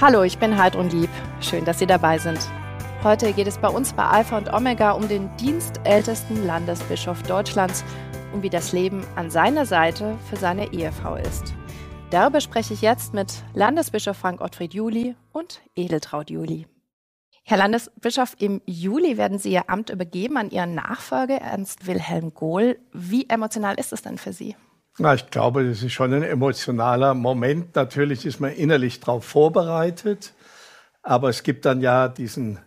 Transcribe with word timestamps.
Hallo, 0.00 0.24
ich 0.24 0.38
bin 0.38 0.58
Heidrun 0.58 0.90
Lieb. 0.90 1.08
Schön, 1.40 1.64
dass 1.64 1.78
Sie 1.78 1.86
dabei 1.86 2.18
sind. 2.18 2.40
Heute 3.04 3.32
geht 3.32 3.46
es 3.46 3.58
bei 3.58 3.68
uns 3.68 3.92
bei 3.92 4.02
Alpha 4.02 4.36
und 4.36 4.52
Omega 4.52 4.90
um 4.90 5.06
den 5.06 5.30
dienstältesten 5.36 6.44
Landesbischof 6.44 7.22
Deutschlands 7.22 7.84
und 8.32 8.42
wie 8.42 8.50
das 8.50 8.72
Leben 8.72 9.06
an 9.14 9.30
seiner 9.30 9.66
Seite 9.66 10.18
für 10.28 10.36
seine 10.36 10.72
Ehefrau 10.72 11.14
ist. 11.14 11.54
Darüber 12.10 12.40
spreche 12.40 12.74
ich 12.74 12.82
jetzt 12.82 13.14
mit 13.14 13.44
Landesbischof 13.54 14.16
Frank 14.16 14.40
Ottfried 14.40 14.74
Juli 14.74 15.14
und 15.32 15.62
Edeltraut 15.76 16.28
Juli. 16.28 16.66
Herr 17.44 17.58
Landesbischof, 17.58 18.34
im 18.40 18.62
Juli 18.66 19.16
werden 19.16 19.38
Sie 19.38 19.52
Ihr 19.52 19.70
Amt 19.70 19.90
übergeben 19.90 20.36
an 20.38 20.50
Ihren 20.50 20.74
Nachfolger 20.74 21.36
Ernst 21.36 21.86
Wilhelm 21.86 22.34
Gohl. 22.34 22.80
Wie 22.92 23.28
emotional 23.28 23.78
ist 23.78 23.92
es 23.92 24.02
denn 24.02 24.18
für 24.18 24.32
Sie? 24.32 24.56
Na, 24.98 25.12
ich 25.12 25.28
glaube, 25.28 25.68
das 25.68 25.82
ist 25.82 25.92
schon 25.92 26.14
ein 26.14 26.22
emotionaler 26.22 27.14
Moment. 27.14 27.74
Natürlich 27.74 28.24
ist 28.26 28.38
man 28.38 28.52
innerlich 28.52 29.00
darauf 29.00 29.24
vorbereitet, 29.24 30.34
aber 31.02 31.28
es 31.28 31.42
gibt 31.42 31.64
dann 31.64 31.80
ja 31.80 32.06
diesen 32.06 32.60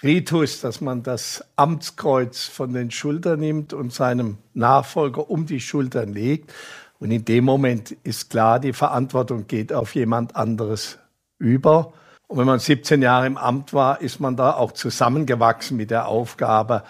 Ritus, 0.00 0.60
dass 0.60 0.80
man 0.80 1.02
das 1.02 1.44
Amtskreuz 1.56 2.44
von 2.44 2.72
den 2.72 2.92
Schultern 2.92 3.40
nimmt 3.40 3.72
und 3.72 3.92
seinem 3.92 4.38
Nachfolger 4.54 5.28
um 5.28 5.46
die 5.46 5.60
Schultern 5.60 6.12
legt. 6.12 6.52
Und 7.00 7.10
in 7.10 7.24
dem 7.24 7.44
Moment 7.44 7.90
ist 8.04 8.30
klar, 8.30 8.60
die 8.60 8.72
Verantwortung 8.72 9.48
geht 9.48 9.72
auf 9.72 9.96
jemand 9.96 10.36
anderes 10.36 10.98
über. 11.38 11.92
Und 12.28 12.38
wenn 12.38 12.46
man 12.46 12.60
17 12.60 13.02
Jahre 13.02 13.26
im 13.26 13.36
Amt 13.36 13.74
war, 13.74 14.00
ist 14.00 14.20
man 14.20 14.36
da 14.36 14.52
auch 14.54 14.70
zusammengewachsen 14.70 15.76
mit 15.76 15.90
der 15.90 16.06
Aufgabe. 16.06 16.84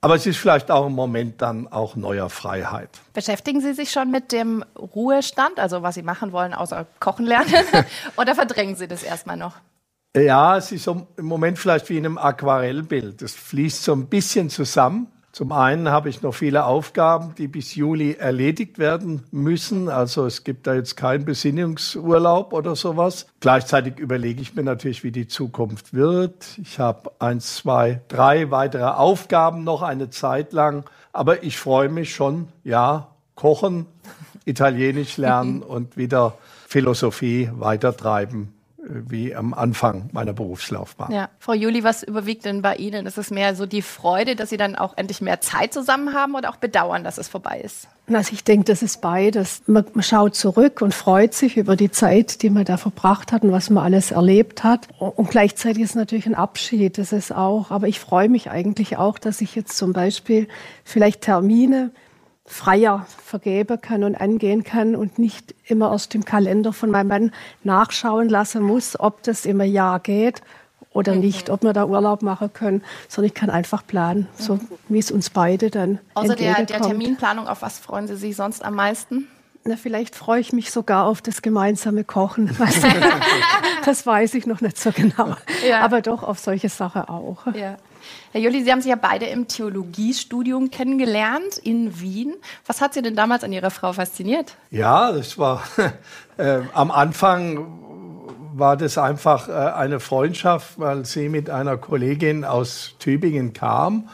Aber 0.00 0.14
es 0.14 0.26
ist 0.26 0.36
vielleicht 0.36 0.70
auch 0.70 0.86
ein 0.86 0.92
Moment 0.92 1.42
dann 1.42 1.66
auch 1.66 1.96
neuer 1.96 2.30
Freiheit. 2.30 2.90
Beschäftigen 3.14 3.60
Sie 3.60 3.74
sich 3.74 3.90
schon 3.90 4.12
mit 4.12 4.30
dem 4.30 4.64
Ruhestand, 4.76 5.58
also 5.58 5.82
was 5.82 5.96
Sie 5.96 6.02
machen 6.02 6.30
wollen, 6.30 6.54
außer 6.54 6.86
Kochen 7.00 7.26
lernen? 7.26 7.52
Oder 8.16 8.36
verdrängen 8.36 8.76
Sie 8.76 8.86
das 8.86 9.02
erstmal 9.02 9.36
noch? 9.36 9.56
Ja, 10.16 10.56
es 10.56 10.70
ist 10.72 10.86
im 10.86 11.06
Moment 11.20 11.58
vielleicht 11.58 11.88
wie 11.88 11.98
in 11.98 12.06
einem 12.06 12.18
Aquarellbild. 12.18 13.22
Es 13.22 13.34
fließt 13.34 13.82
so 13.82 13.92
ein 13.92 14.06
bisschen 14.06 14.50
zusammen. 14.50 15.08
Zum 15.38 15.52
einen 15.52 15.88
habe 15.88 16.08
ich 16.08 16.20
noch 16.20 16.34
viele 16.34 16.64
Aufgaben, 16.64 17.32
die 17.38 17.46
bis 17.46 17.76
Juli 17.76 18.16
erledigt 18.18 18.80
werden 18.80 19.22
müssen. 19.30 19.88
Also 19.88 20.26
es 20.26 20.42
gibt 20.42 20.66
da 20.66 20.74
jetzt 20.74 20.96
keinen 20.96 21.24
Besinnungsurlaub 21.24 22.52
oder 22.52 22.74
sowas. 22.74 23.28
Gleichzeitig 23.38 24.00
überlege 24.00 24.42
ich 24.42 24.56
mir 24.56 24.64
natürlich, 24.64 25.04
wie 25.04 25.12
die 25.12 25.28
Zukunft 25.28 25.94
wird. 25.94 26.58
Ich 26.60 26.80
habe 26.80 27.12
eins, 27.20 27.54
zwei, 27.54 28.00
drei 28.08 28.50
weitere 28.50 28.82
Aufgaben 28.82 29.62
noch 29.62 29.82
eine 29.82 30.10
Zeit 30.10 30.52
lang. 30.52 30.82
Aber 31.12 31.44
ich 31.44 31.56
freue 31.56 31.88
mich 31.88 32.12
schon, 32.12 32.48
ja, 32.64 33.06
kochen, 33.36 33.86
Italienisch 34.44 35.18
lernen 35.18 35.62
und 35.62 35.96
wieder 35.96 36.36
Philosophie 36.66 37.48
weitertreiben 37.52 38.57
wie 38.88 39.34
am 39.34 39.54
Anfang 39.54 40.08
meiner 40.12 40.32
Berufslaufbahn. 40.32 41.12
Ja. 41.12 41.28
Frau 41.38 41.52
Juli, 41.52 41.84
was 41.84 42.02
überwiegt 42.02 42.44
denn 42.44 42.62
bei 42.62 42.76
Ihnen? 42.76 43.06
Ist 43.06 43.18
es 43.18 43.30
mehr 43.30 43.54
so 43.54 43.66
die 43.66 43.82
Freude, 43.82 44.36
dass 44.36 44.50
Sie 44.50 44.56
dann 44.56 44.76
auch 44.76 44.96
endlich 44.96 45.20
mehr 45.20 45.40
Zeit 45.40 45.72
zusammen 45.72 46.14
haben 46.14 46.34
oder 46.34 46.50
auch 46.50 46.56
Bedauern, 46.56 47.04
dass 47.04 47.18
es 47.18 47.28
vorbei 47.28 47.60
ist? 47.64 47.88
Also 48.12 48.32
ich 48.32 48.42
denke, 48.42 48.64
das 48.64 48.82
ist 48.82 49.00
beides. 49.00 49.62
Man, 49.66 49.84
man 49.92 50.02
schaut 50.02 50.34
zurück 50.34 50.80
und 50.80 50.94
freut 50.94 51.34
sich 51.34 51.56
über 51.56 51.76
die 51.76 51.90
Zeit, 51.90 52.42
die 52.42 52.50
man 52.50 52.64
da 52.64 52.76
verbracht 52.78 53.32
hat 53.32 53.42
und 53.42 53.52
was 53.52 53.68
man 53.70 53.84
alles 53.84 54.10
erlebt 54.10 54.64
hat. 54.64 54.88
Und 54.98 55.30
gleichzeitig 55.30 55.82
ist 55.82 55.90
es 55.90 55.96
natürlich 55.96 56.26
ein 56.26 56.34
Abschied. 56.34 56.96
Das 56.96 57.12
ist 57.12 57.34
auch. 57.34 57.70
Aber 57.70 57.86
ich 57.88 58.00
freue 58.00 58.28
mich 58.28 58.50
eigentlich 58.50 58.96
auch, 58.96 59.18
dass 59.18 59.40
ich 59.40 59.54
jetzt 59.54 59.76
zum 59.76 59.92
Beispiel 59.92 60.48
vielleicht 60.84 61.22
Termine 61.22 61.90
freier 62.48 63.06
vergeben 63.24 63.80
kann 63.80 64.02
und 64.04 64.14
angehen 64.14 64.64
kann 64.64 64.96
und 64.96 65.18
nicht 65.18 65.54
immer 65.66 65.90
aus 65.90 66.08
dem 66.08 66.24
Kalender 66.24 66.72
von 66.72 66.90
meinem 66.90 67.08
Mann 67.08 67.32
nachschauen 67.62 68.28
lassen 68.28 68.62
muss, 68.62 68.98
ob 68.98 69.22
das 69.22 69.44
immer 69.44 69.64
Ja 69.64 69.98
geht 69.98 70.42
oder 70.92 71.14
mhm. 71.14 71.20
nicht, 71.20 71.50
ob 71.50 71.62
wir 71.62 71.72
da 71.74 71.84
Urlaub 71.84 72.22
machen 72.22 72.52
können, 72.52 72.82
sondern 73.06 73.28
ich 73.28 73.34
kann 73.34 73.50
einfach 73.50 73.86
planen, 73.86 74.28
mhm. 74.38 74.42
so 74.42 74.60
wie 74.88 74.98
es 74.98 75.10
uns 75.10 75.30
beide 75.30 75.70
dann 75.70 75.98
Außer 76.14 76.34
der, 76.34 76.64
der 76.64 76.80
Terminplanung, 76.80 77.46
auf 77.46 77.62
was 77.62 77.78
freuen 77.78 78.08
Sie 78.08 78.16
sich 78.16 78.34
sonst 78.34 78.64
am 78.64 78.74
meisten? 78.74 79.28
Na, 79.64 79.76
vielleicht 79.76 80.14
freue 80.14 80.40
ich 80.40 80.52
mich 80.54 80.70
sogar 80.70 81.04
auf 81.04 81.20
das 81.20 81.42
gemeinsame 81.42 82.02
Kochen. 82.02 82.56
das 83.84 84.06
weiß 84.06 84.34
ich 84.34 84.46
noch 84.46 84.62
nicht 84.62 84.78
so 84.78 84.90
genau. 84.92 85.36
Ja. 85.68 85.82
Aber 85.82 86.00
doch 86.00 86.22
auf 86.22 86.38
solche 86.38 86.70
Sachen 86.70 87.02
auch. 87.02 87.46
Ja. 87.54 87.76
Herr 88.32 88.40
Juli, 88.40 88.64
Sie 88.64 88.70
haben 88.70 88.80
sich 88.80 88.90
ja 88.90 88.96
beide 88.96 89.26
im 89.26 89.48
Theologiestudium 89.48 90.70
kennengelernt 90.70 91.58
in 91.58 92.00
Wien. 92.00 92.34
Was 92.66 92.80
hat 92.80 92.94
Sie 92.94 93.02
denn 93.02 93.16
damals 93.16 93.44
an 93.44 93.52
Ihrer 93.52 93.70
Frau 93.70 93.92
fasziniert? 93.92 94.56
Ja, 94.70 95.12
das 95.12 95.38
war 95.38 95.62
äh, 96.36 96.60
am 96.74 96.90
Anfang 96.90 97.66
war 98.58 98.76
das 98.76 98.98
einfach 98.98 99.48
äh, 99.48 99.52
eine 99.52 100.00
Freundschaft, 100.00 100.78
weil 100.78 101.04
sie 101.04 101.28
mit 101.28 101.50
einer 101.50 101.76
Kollegin 101.76 102.44
aus 102.44 102.94
Tübingen 102.98 103.52
kam. 103.52 104.08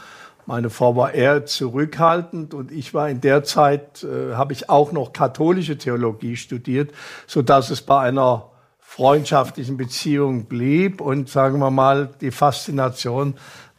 Meine 0.46 0.68
Frau 0.68 0.94
war 0.94 1.14
eher 1.14 1.46
zurückhaltend 1.46 2.52
und 2.52 2.70
ich 2.70 2.92
war 2.92 3.08
in 3.08 3.20
der 3.20 3.44
Zeit, 3.44 4.04
äh, 4.04 4.34
habe 4.34 4.52
ich 4.52 4.68
auch 4.68 4.92
noch 4.92 5.12
katholische 5.12 5.78
Theologie 5.78 6.36
studiert, 6.36 6.92
so 7.26 7.40
dass 7.40 7.70
es 7.70 7.80
bei 7.80 7.98
einer 8.00 8.50
freundschaftlichen 8.80 9.76
Beziehung 9.76 10.44
blieb 10.44 11.00
und 11.00 11.28
sagen 11.28 11.58
wir 11.58 11.70
mal, 11.70 12.10
die 12.20 12.30
Faszination 12.30 13.34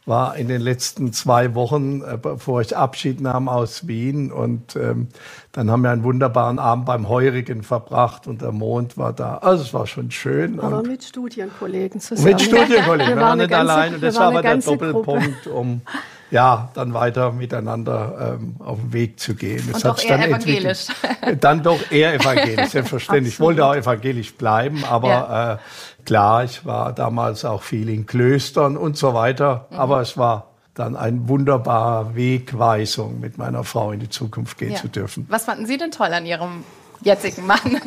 war 0.06 0.36
in 0.36 0.46
den 0.46 0.60
letzten 0.60 1.12
zwei 1.12 1.54
Wochen, 1.54 2.00
äh, 2.02 2.16
bevor 2.16 2.60
ich 2.60 2.76
Abschied 2.76 3.20
nahm 3.20 3.48
aus 3.48 3.88
Wien. 3.88 4.30
Und 4.30 4.76
ähm, 4.76 5.08
dann 5.52 5.70
haben 5.70 5.82
wir 5.82 5.90
einen 5.90 6.04
wunderbaren 6.04 6.60
Abend 6.60 6.86
beim 6.86 7.08
Heurigen 7.08 7.62
verbracht 7.62 8.28
und 8.28 8.40
der 8.40 8.52
Mond 8.52 8.96
war 8.96 9.12
da. 9.12 9.38
Also 9.38 9.64
es 9.64 9.74
war 9.74 9.86
schon 9.86 10.12
schön. 10.12 10.60
Aber 10.60 10.82
mit 10.82 11.02
Studienkollegen 11.02 12.00
zusammen. 12.00 12.28
Mit 12.28 12.40
Studienkollegen, 12.40 13.14
wir, 13.14 13.16
wir 13.16 13.22
waren 13.22 13.38
nicht 13.38 13.50
ganze, 13.50 13.72
allein. 13.72 13.94
Und 13.94 14.02
das 14.02 14.16
war 14.16 14.28
aber 14.28 14.42
der 14.42 14.56
Doppelpunkt, 14.58 15.42
Gruppe. 15.42 15.56
um 15.56 15.80
ja, 16.30 16.70
dann 16.74 16.94
weiter 16.94 17.32
miteinander 17.32 18.38
ähm, 18.40 18.56
auf 18.58 18.78
den 18.80 18.92
Weg 18.92 19.20
zu 19.20 19.34
gehen. 19.34 19.62
Das 19.72 19.84
Und 19.84 19.84
doch 19.84 20.02
eher 20.02 20.18
dann 20.18 20.30
evangelisch. 20.30 20.86
Dann 21.40 21.62
doch 21.62 21.90
eher 21.90 22.14
evangelisch, 22.14 22.70
selbstverständlich. 22.70 23.34
ich 23.34 23.40
wollte 23.40 23.64
auch 23.64 23.74
evangelisch 23.74 24.34
bleiben, 24.34 24.84
aber 24.84 25.08
ja. 25.08 25.52
äh, 25.54 25.58
klar, 26.04 26.44
ich 26.44 26.64
war 26.64 26.92
damals 26.92 27.44
auch 27.44 27.62
viel 27.62 27.88
in 27.88 28.06
Klöstern 28.06 28.76
und 28.76 28.96
so 28.96 29.14
weiter. 29.14 29.66
Mhm. 29.70 29.76
Aber 29.76 30.00
es 30.00 30.16
war 30.16 30.48
dann 30.74 30.94
eine 30.94 31.28
wunderbare 31.28 32.14
Wegweisung, 32.14 33.20
mit 33.20 33.38
meiner 33.38 33.64
Frau 33.64 33.92
in 33.92 34.00
die 34.00 34.10
Zukunft 34.10 34.58
gehen 34.58 34.72
ja. 34.72 34.76
zu 34.78 34.88
dürfen. 34.88 35.26
Was 35.28 35.44
fanden 35.44 35.66
Sie 35.66 35.78
denn 35.78 35.90
toll 35.90 36.12
an 36.12 36.26
Ihrem 36.26 36.64
jetzigen 37.02 37.46
Mann? 37.46 37.80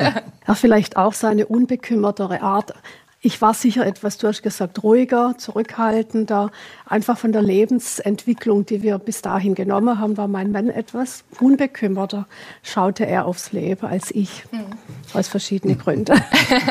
Ja, 0.46 0.54
vielleicht 0.54 0.96
auch 0.96 1.12
seine 1.12 1.46
unbekümmertere 1.46 2.42
Art. 2.42 2.74
Ich 3.22 3.42
war 3.42 3.52
sicher 3.52 3.84
etwas, 3.86 4.16
du 4.16 4.28
hast 4.28 4.42
gesagt, 4.42 4.82
ruhiger, 4.82 5.34
zurückhaltender. 5.36 6.50
Einfach 6.86 7.18
von 7.18 7.32
der 7.32 7.42
Lebensentwicklung, 7.42 8.64
die 8.64 8.82
wir 8.82 8.96
bis 8.96 9.20
dahin 9.20 9.54
genommen 9.54 9.98
haben, 9.98 10.16
war 10.16 10.26
mein 10.26 10.52
Mann 10.52 10.70
etwas 10.70 11.24
unbekümmerter. 11.38 12.26
Schaute 12.62 13.04
er 13.04 13.26
aufs 13.26 13.52
Leben 13.52 13.86
als 13.86 14.10
ich. 14.10 14.44
Hm. 14.52 14.64
Aus 15.12 15.28
verschiedenen 15.28 15.76
Gründen. 15.76 16.18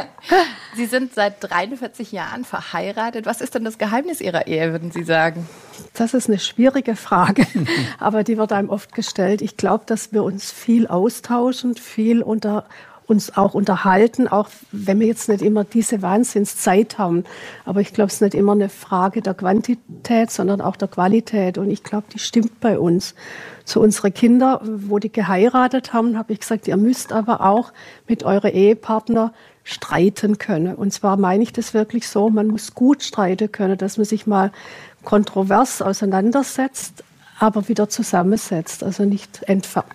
Sie 0.76 0.88
sind 0.88 1.14
seit 1.14 1.36
43 1.40 2.12
Jahren 2.12 2.44
verheiratet. 2.46 3.28
Was 3.28 3.42
ist 3.42 3.54
denn 3.54 3.64
das 3.64 3.78
Geheimnis 3.78 4.20
Ihrer 4.20 4.48
Ehe, 4.48 4.72
würden 4.72 4.92
Sie 4.92 5.04
sagen? 5.04 5.48
Das 5.94 6.16
ist 6.16 6.30
eine 6.30 6.40
schwierige 6.40 6.96
Frage, 6.96 7.46
aber 8.00 8.24
die 8.24 8.40
wird 8.40 8.54
einem 8.54 8.70
oft 8.70 8.96
gestellt. 8.96 9.44
Ich 9.44 9.56
glaube, 9.56 9.84
dass 9.86 10.14
wir 10.14 10.24
uns 10.24 10.52
viel 10.52 10.88
austauschen, 10.88 11.76
viel 11.76 12.24
unter 12.24 12.66
uns 13.10 13.36
auch 13.36 13.54
unterhalten, 13.54 14.28
auch 14.28 14.50
wenn 14.72 15.00
wir 15.00 15.08
jetzt 15.08 15.30
nicht 15.30 15.42
immer 15.42 15.64
diese 15.64 16.02
Wahnsinnszeit 16.02 16.98
haben. 16.98 17.24
Aber 17.66 17.82
ich 17.82 17.94
glaube, 17.94 18.10
es 18.10 18.16
ist 18.16 18.22
nicht 18.22 18.36
immer 18.36 18.52
eine 18.52 18.70
Frage 18.70 19.22
der 19.22 19.34
Quantität, 19.34 20.32
sondern 20.32 20.62
auch 20.62 20.76
der 20.76 20.88
Qualität. 20.88 21.58
Und 21.58 21.72
ich 21.72 21.84
glaube, 21.84 22.08
die 22.14 22.20
stimmt 22.20 22.60
bei 22.60 22.78
uns. 22.78 23.16
Zu 23.66 23.82
unseren 23.82 24.14
Kindern, 24.14 24.60
wo 24.90 25.00
die 25.00 25.12
geheiratet 25.12 25.94
haben, 25.94 26.18
habe 26.18 26.34
ich 26.34 26.40
gesagt, 26.40 26.68
ihr 26.68 26.78
müsst 26.78 27.12
aber 27.12 27.42
auch 27.42 27.72
mit 28.08 28.24
euren 28.24 28.52
Ehepartner 28.52 29.34
streiten 29.64 30.38
können. 30.38 30.76
Und 30.76 30.92
zwar 30.92 31.18
meine 31.18 31.44
ich 31.44 31.54
das 31.54 31.74
wirklich 31.74 32.08
so, 32.08 32.30
man 32.30 32.48
muss 32.48 32.74
gut 32.74 33.04
streiten 33.04 33.52
können, 33.52 33.78
dass 33.78 33.98
man 33.98 34.06
sich 34.06 34.26
mal 34.26 34.52
kontrovers 35.04 35.82
auseinandersetzt, 35.82 37.04
aber 37.40 37.68
wieder 37.68 37.90
zusammensetzt. 37.90 38.84
Also 38.84 39.06
nicht 39.06 39.44
entfernt. 39.44 39.88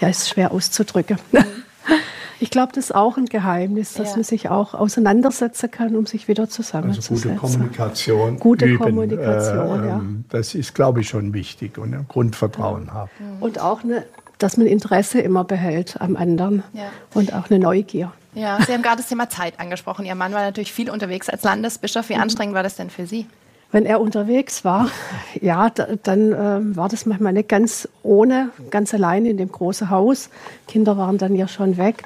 Ja, 0.00 0.08
ist 0.08 0.28
schwer 0.28 0.52
auszudrücken. 0.52 1.18
Ich 2.40 2.50
glaube, 2.50 2.72
das 2.72 2.84
ist 2.84 2.94
auch 2.94 3.16
ein 3.16 3.26
Geheimnis, 3.26 3.94
dass 3.94 4.10
ja. 4.10 4.16
man 4.16 4.22
sich 4.24 4.48
auch 4.48 4.72
auseinandersetzen 4.72 5.70
kann, 5.70 5.96
um 5.96 6.06
sich 6.06 6.28
wieder 6.28 6.48
zusammenzusetzen. 6.48 7.16
Also 7.16 7.28
gute 7.28 7.40
Kommunikation. 7.40 8.38
Gute 8.38 8.64
üben. 8.66 8.78
Kommunikation, 8.84 9.84
äh, 9.84 9.88
ja. 9.88 10.00
Das 10.28 10.54
ist, 10.54 10.74
glaube 10.74 11.00
ich, 11.00 11.08
schon 11.08 11.34
wichtig 11.34 11.78
und 11.78 11.94
ein 11.94 12.06
Grundvertrauen 12.06 12.86
ja. 12.86 12.92
haben. 12.94 13.10
Und 13.40 13.60
auch, 13.60 13.82
eine, 13.82 14.04
dass 14.38 14.56
man 14.56 14.68
Interesse 14.68 15.20
immer 15.20 15.42
behält 15.42 16.00
am 16.00 16.14
anderen 16.14 16.62
ja. 16.74 16.90
und 17.12 17.34
auch 17.34 17.50
eine 17.50 17.58
Neugier. 17.58 18.12
Ja, 18.34 18.58
Sie 18.64 18.72
haben 18.72 18.82
gerade 18.82 18.98
das 18.98 19.08
Thema 19.08 19.28
Zeit 19.28 19.58
angesprochen. 19.58 20.04
Ihr 20.04 20.14
Mann 20.14 20.32
war 20.32 20.42
natürlich 20.42 20.72
viel 20.72 20.90
unterwegs 20.90 21.28
als 21.28 21.42
Landesbischof. 21.42 22.08
Wie 22.08 22.14
mhm. 22.14 22.22
anstrengend 22.22 22.54
war 22.54 22.62
das 22.62 22.76
denn 22.76 22.90
für 22.90 23.06
Sie? 23.06 23.26
Wenn 23.70 23.86
er 23.86 24.00
unterwegs 24.00 24.64
war, 24.64 24.88
ja, 25.40 25.70
da, 25.70 25.88
dann 26.02 26.32
äh, 26.32 26.76
war 26.76 26.88
das 26.88 27.06
manchmal 27.06 27.32
nicht 27.32 27.48
ganz 27.48 27.88
ohne, 28.02 28.50
ganz 28.70 28.94
alleine 28.94 29.30
in 29.30 29.36
dem 29.36 29.52
großen 29.52 29.90
Haus. 29.90 30.30
Kinder 30.66 30.96
waren 30.96 31.18
dann 31.18 31.34
ja 31.34 31.48
schon 31.48 31.76
weg. 31.76 32.02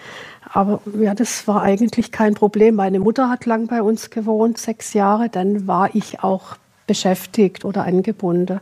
Aber 0.53 0.81
ja, 1.01 1.15
das 1.15 1.49
war 1.49 1.63
eigentlich 1.63 2.13
kein 2.13 2.35
Problem. 2.35 2.75
Meine 2.75 3.01
Mutter 3.01 3.31
hat 3.31 3.47
lang 3.47 3.69
bei 3.69 3.83
uns 3.83 4.11
gewohnt, 4.11 4.59
sechs 4.59 4.93
Jahre. 4.93 5.29
Dann 5.31 5.67
war 5.67 5.95
ich 5.95 6.23
auch 6.23 6.57
beschäftigt 6.87 7.65
oder 7.65 7.85
angebunden. 7.85 8.61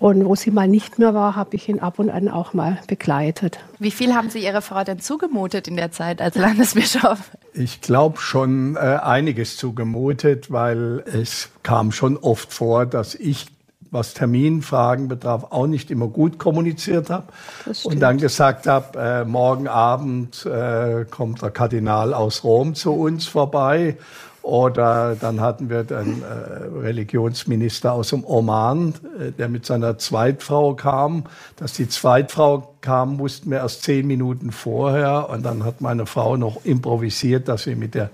Und 0.00 0.24
wo 0.24 0.34
sie 0.34 0.50
mal 0.50 0.66
nicht 0.66 0.98
mehr 0.98 1.12
war, 1.12 1.36
habe 1.36 1.54
ich 1.56 1.68
ihn 1.68 1.78
ab 1.78 1.98
und 1.98 2.08
an 2.08 2.28
auch 2.28 2.54
mal 2.54 2.78
begleitet. 2.86 3.58
Wie 3.78 3.90
viel 3.90 4.14
haben 4.14 4.30
Sie 4.30 4.42
Ihrer 4.42 4.62
Frau 4.62 4.82
denn 4.82 4.98
zugemutet 4.98 5.68
in 5.68 5.76
der 5.76 5.92
Zeit 5.92 6.22
als 6.22 6.36
Landesbischof? 6.36 7.18
Ich 7.52 7.82
glaube 7.82 8.18
schon 8.18 8.76
äh, 8.76 8.78
einiges 8.78 9.58
zugemutet, 9.58 10.50
weil 10.50 11.04
es 11.12 11.50
kam 11.62 11.92
schon 11.92 12.16
oft 12.16 12.50
vor, 12.52 12.86
dass 12.86 13.14
ich 13.14 13.48
was 13.90 14.14
Terminfragen 14.14 15.08
betraf, 15.08 15.48
auch 15.50 15.66
nicht 15.66 15.90
immer 15.90 16.06
gut 16.06 16.38
kommuniziert 16.38 17.10
habe 17.10 17.26
und 17.82 18.00
dann 18.00 18.18
gesagt 18.18 18.66
habe, 18.66 18.98
äh, 18.98 19.24
morgen 19.24 19.68
Abend 19.68 20.46
äh, 20.46 21.04
kommt 21.10 21.42
der 21.42 21.50
Kardinal 21.50 22.14
aus 22.14 22.44
Rom 22.44 22.74
zu 22.74 22.92
uns 22.92 23.26
vorbei 23.26 23.96
oder 24.50 25.14
dann 25.14 25.40
hatten 25.40 25.70
wir 25.70 25.84
den 25.84 26.22
äh, 26.22 26.80
Religionsminister 26.80 27.92
aus 27.92 28.08
dem 28.08 28.24
Oman, 28.24 28.94
äh, 29.18 29.30
der 29.30 29.48
mit 29.48 29.64
seiner 29.64 29.96
Zweitfrau 29.96 30.74
kam. 30.74 31.24
Dass 31.54 31.74
die 31.74 31.88
Zweitfrau 31.88 32.74
kam, 32.80 33.20
wussten 33.20 33.52
wir 33.52 33.58
erst 33.58 33.84
zehn 33.84 34.08
Minuten 34.08 34.50
vorher. 34.50 35.30
Und 35.30 35.44
dann 35.44 35.64
hat 35.64 35.80
meine 35.80 36.04
Frau 36.04 36.36
noch 36.36 36.64
improvisiert, 36.64 37.46
dass 37.46 37.62
sie 37.62 37.76
mit 37.76 37.94
der 37.94 38.10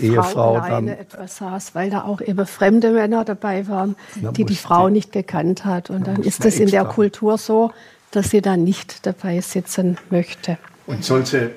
Ehefrau 0.00 0.56
Frau 0.56 0.60
dann 0.60 0.88
etwas 0.88 1.36
saß, 1.36 1.74
weil 1.76 1.90
da 1.90 2.02
auch 2.02 2.20
eben 2.20 2.46
fremde 2.46 2.90
Männer 2.90 3.24
dabei 3.24 3.68
waren, 3.68 3.94
die 4.16 4.44
die 4.44 4.56
Frau 4.56 4.88
die, 4.88 4.94
nicht 4.94 5.12
gekannt 5.12 5.64
hat. 5.64 5.88
Und 5.88 6.08
dann, 6.08 6.16
dann 6.16 6.24
ist 6.24 6.44
es 6.44 6.58
in 6.58 6.70
der 6.70 6.84
Kultur 6.84 7.38
so, 7.38 7.70
dass 8.10 8.30
sie 8.30 8.40
da 8.40 8.56
nicht 8.56 9.06
dabei 9.06 9.40
sitzen 9.40 9.98
möchte. 10.10 10.58
Und 10.86 11.04
solche 11.04 11.52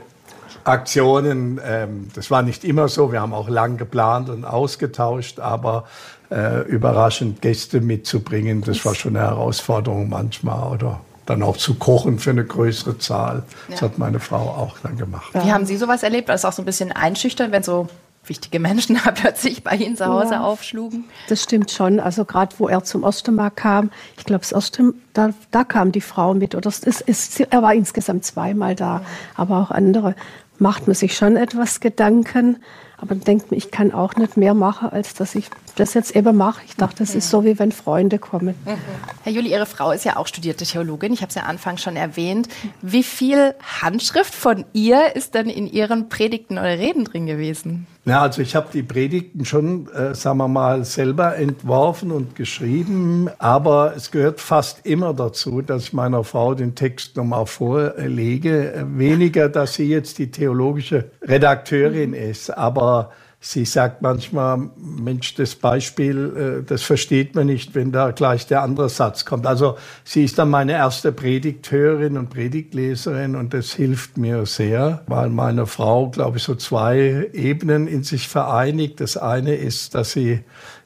Aktionen. 0.64 1.60
Ähm, 1.66 2.08
das 2.14 2.32
war 2.32 2.42
nicht 2.42 2.64
immer 2.64 2.88
so. 2.88 3.12
Wir 3.12 3.22
haben 3.22 3.34
auch 3.34 3.50
lang 3.50 3.78
geplant 3.78 4.30
und 4.30 4.46
ausgetauscht, 4.46 5.40
aber 5.40 5.86
äh, 6.32 6.62
überraschend 6.68 7.42
Gäste 7.42 7.82
mitzubringen, 7.82 8.62
das 8.62 8.84
war 8.86 8.96
schon 8.96 9.16
eine 9.16 9.26
Herausforderung 9.26 10.10
manchmal. 10.10 10.74
Oder 10.74 11.02
dann 11.26 11.42
auch 11.44 11.58
zu 11.58 11.76
kochen 11.76 12.20
für 12.20 12.32
eine 12.32 12.46
größere 12.46 12.98
Zahl. 12.98 13.44
Das 13.70 13.82
hat 13.82 13.98
meine 13.98 14.20
Frau 14.20 14.50
auch 14.50 14.78
dann 14.84 14.98
gemacht. 14.98 15.34
Wie 15.34 15.52
haben 15.52 15.66
Sie 15.66 15.78
sowas 15.78 16.04
erlebt? 16.04 16.28
War 16.28 16.36
es 16.36 16.46
auch 16.46 16.54
so 16.54 16.62
ein 16.62 16.66
bisschen 16.66 16.92
einschüchtern, 16.92 17.52
wenn 17.52 17.64
so 17.64 17.88
wichtige 18.26 18.60
Menschen 18.60 19.00
da 19.04 19.12
plötzlich 19.12 19.64
bei 19.64 19.76
Ihnen 19.76 19.96
zu 19.96 20.06
Hause 20.06 20.34
ja, 20.34 20.44
aufschlugen? 20.44 21.06
Das 21.30 21.44
stimmt 21.44 21.72
schon. 21.72 22.00
Also 22.00 22.26
gerade 22.26 22.56
wo 22.58 22.68
er 22.68 22.84
zum 22.84 23.04
Ostermarkt 23.04 23.58
kam, 23.58 23.92
ich 24.18 24.26
glaube, 24.26 24.42
das 24.42 24.54
Ostermarkt, 24.54 24.98
da, 25.14 25.30
da 25.52 25.64
kam 25.64 25.92
die 25.92 26.02
Frau 26.02 26.34
mit. 26.34 26.56
Oder 26.56 26.70
es 26.70 26.80
ist, 26.80 27.40
er 27.40 27.62
war 27.62 27.74
insgesamt 27.74 28.26
zweimal 28.26 28.76
da, 28.76 29.02
aber 29.36 29.60
auch 29.60 29.72
andere 29.72 30.16
macht 30.64 30.88
man 30.88 30.96
sich 30.96 31.16
schon 31.16 31.36
etwas 31.36 31.82
Gedanken, 31.82 32.64
aber 32.98 33.16
denkt 33.16 33.52
man, 33.52 33.58
ich 33.58 33.70
kann 33.70 33.92
auch 33.92 34.16
nicht 34.16 34.38
mehr 34.38 34.54
machen, 34.54 34.90
als 34.90 35.14
dass 35.14 35.36
ich 35.36 35.50
das 35.76 35.94
jetzt 35.94 36.16
eben 36.16 36.36
mache. 36.36 36.62
Ich 36.66 36.76
dachte, 36.76 36.98
das 37.00 37.16
ist 37.16 37.30
so, 37.30 37.44
wie 37.44 37.58
wenn 37.60 37.72
Freunde 37.72 38.20
kommen. 38.20 38.56
Mhm. 38.66 38.78
Herr 39.24 39.32
Juli, 39.32 39.52
Ihre 39.52 39.66
Frau 39.66 39.92
ist 39.92 40.06
ja 40.06 40.18
auch 40.18 40.28
studierte 40.28 40.66
Theologin. 40.66 41.14
Ich 41.14 41.22
habe 41.22 41.30
es 41.30 41.36
ja 41.36 41.44
Anfang 41.44 41.78
schon 41.78 41.96
erwähnt. 41.96 42.48
Wie 42.82 43.04
viel 43.04 43.56
Handschrift 43.82 44.34
von 44.34 44.66
ihr 44.74 45.16
ist 45.16 45.34
denn 45.36 45.50
in 45.50 45.68
Ihren 45.68 46.10
Predigten 46.10 46.58
oder 46.58 46.78
Reden 46.78 47.06
drin 47.06 47.26
gewesen? 47.26 47.88
Ja, 48.06 48.22
also 48.22 48.42
ich 48.42 48.54
habe 48.54 48.68
die 48.74 48.84
Predigten 48.84 49.46
schon, 49.46 49.88
äh, 49.94 50.14
sagen 50.14 50.38
wir 50.38 50.50
mal, 50.50 50.84
selber 50.84 51.38
entworfen 51.38 52.12
und 52.12 52.36
geschrieben, 52.36 53.30
aber 53.40 53.94
es 53.96 54.12
gehört 54.12 54.42
fast 54.42 54.86
immer 54.86 55.14
dazu, 55.14 55.62
dass 55.62 55.84
ich 55.84 55.94
meiner 55.94 56.26
Frau 56.26 56.54
den 56.54 56.76
Text 56.76 57.16
nochmal 57.16 57.46
vorlege. 57.46 58.86
Weniger, 58.90 59.48
dass 59.48 59.76
sie 59.76 59.88
jetzt 59.88 60.18
die 60.18 60.32
theologische 60.32 61.12
Redakteurin 61.22 62.10
mhm. 62.10 62.16
ist, 62.16 62.50
aber 62.50 63.12
Sie 63.46 63.66
sagt 63.66 64.02
manchmal, 64.02 64.70
Mensch, 64.78 65.36
das 65.36 65.56
Beispiel, 65.56 66.62
äh, 66.62 66.66
das 66.66 66.82
versteht 66.82 67.36
man 67.36 67.48
nicht, 67.48 67.76
wenn 67.76 67.92
da 67.92 68.12
gleich 68.12 68.48
der 68.48 68.62
andere 68.62 68.88
Satz 68.88 69.26
kommt. 69.26 69.46
Also 69.46 69.76
sie 70.06 70.24
ist 70.24 70.40
dann 70.40 70.50
meine 70.50 70.72
erste 70.72 71.12
Predigthörerin 71.12 72.18
und 72.18 72.30
Predigtleserin 72.30 73.36
und 73.36 73.54
das 73.54 73.74
hilft 73.74 74.18
mir 74.18 74.46
sehr, 74.46 75.02
weil 75.08 75.30
meine 75.30 75.66
Frau, 75.66 76.10
glaube 76.10 76.38
ich, 76.38 76.44
so 76.44 76.56
zwei 76.56 77.30
Ebenen 77.34 77.88
in 77.90 78.04
sich 78.04 78.30
vereinigt. 78.30 79.02
Das 79.02 79.18
eine 79.18 79.56
ist, 79.56 79.94
dass 79.94 80.14
sie 80.14 80.40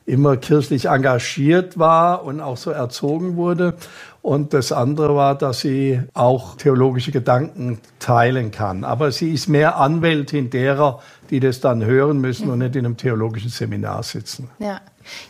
immer 0.08 0.38
kirchlich 0.38 0.86
engagiert 0.86 1.78
war 1.78 2.24
und 2.24 2.40
auch 2.42 2.58
so 2.58 2.72
erzogen 2.72 3.36
wurde. 3.36 3.76
Und 4.22 4.54
das 4.54 4.72
andere 4.72 5.16
war, 5.16 5.38
dass 5.38 5.60
sie 5.60 6.02
auch 6.14 6.56
theologische 6.56 7.12
Gedanken 7.12 7.80
teilen 8.00 8.52
kann. 8.52 8.84
Aber 8.84 9.12
sie 9.12 9.32
ist 9.32 9.48
mehr 9.48 9.78
Anwältin 9.78 10.50
derer, 10.50 11.00
die 11.30 11.40
das 11.40 11.60
dann 11.60 11.84
hören 11.84 12.20
müssen 12.20 12.50
und 12.50 12.60
nicht 12.60 12.76
in 12.76 12.86
einem 12.86 12.98
theologischen 12.98 13.50
Seminar 13.50 14.04
sitzen. 14.04 14.50
Ja. 14.60 14.82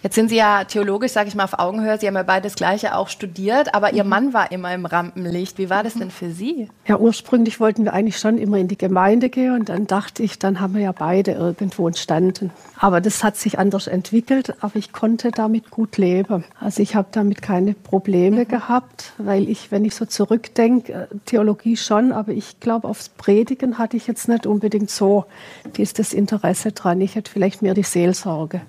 Jetzt 0.04 0.16
sind 0.16 0.30
Sie 0.30 0.38
ja 0.38 0.64
theologisch, 0.64 1.12
sage 1.12 1.30
ich 1.30 1.36
mal, 1.36 1.44
auf 1.44 1.60
Augenhöhe. 1.60 1.98
Sie 2.00 2.08
haben 2.08 2.16
ja 2.16 2.24
beides 2.24 2.56
Gleiche 2.56 2.96
auch 2.96 3.10
studiert, 3.10 3.74
aber 3.74 3.94
Ihr 3.94 4.04
mhm. 4.04 4.10
Mann 4.10 4.34
war 4.34 4.52
immer 4.52 4.74
im 4.74 4.86
Rampenlicht. 4.86 5.58
Wie 5.58 5.70
war 5.70 5.84
das 5.84 5.96
denn 5.96 6.12
für 6.12 6.32
Sie? 6.32 6.70
Ja, 6.86 6.98
ursprünglich 6.98 7.60
wollten 7.60 7.86
wir 7.86 7.94
eigentlich 7.94 8.18
schon 8.18 8.38
immer 8.38 8.58
in 8.58 8.68
die 8.68 8.78
Gemeinde 8.78 9.30
gehen 9.30 9.54
und 9.54 9.70
dann 9.70 9.88
dachte 9.88 10.24
ich, 10.24 10.40
dann 10.40 10.60
haben 10.60 10.74
wir 10.76 10.82
ja 10.82 10.92
beide 10.92 11.32
irgendwo 11.32 11.88
entstanden. 11.88 12.52
Aber 12.80 13.02
das 13.02 13.24
hat 13.24 13.38
sich 13.38 13.60
anders 13.60 13.88
entwickelt, 13.88 14.56
aber 14.62 14.76
ich 14.76 14.92
konnte 14.92 15.32
damit 15.32 15.72
gut 15.72 15.98
leben. 15.98 16.44
Also 16.60 16.82
ich 16.82 16.96
habe 16.96 17.08
damit 17.12 17.42
keine 17.42 17.74
Probleme 17.74 18.44
mhm. 18.44 18.48
gehabt, 18.48 19.14
weil 19.18 19.50
ich, 19.50 19.72
wenn 19.72 19.86
ich 19.86 19.96
so 19.96 20.06
zurückdenke, 20.06 20.94
äh, 20.94 21.08
Theologie 21.26 21.78
schon, 21.78 22.12
aber 22.12 22.32
ich 22.32 22.60
glaube, 22.60 22.88
aufs 22.88 23.10
Predigen 23.10 23.78
hatte 23.78 23.98
ich 23.98 24.08
jetzt 24.08 24.28
nicht 24.28 24.46
unbedingt 24.46 24.90
so 24.90 25.26
das 25.94 26.14
Interesse 26.14 26.72
dran. 26.72 27.02
Ich 27.02 27.16
hätte 27.16 27.32
vielleicht 27.32 27.62
mehr 27.62 27.74
die 27.74 27.84
Seelsorge 27.84 28.62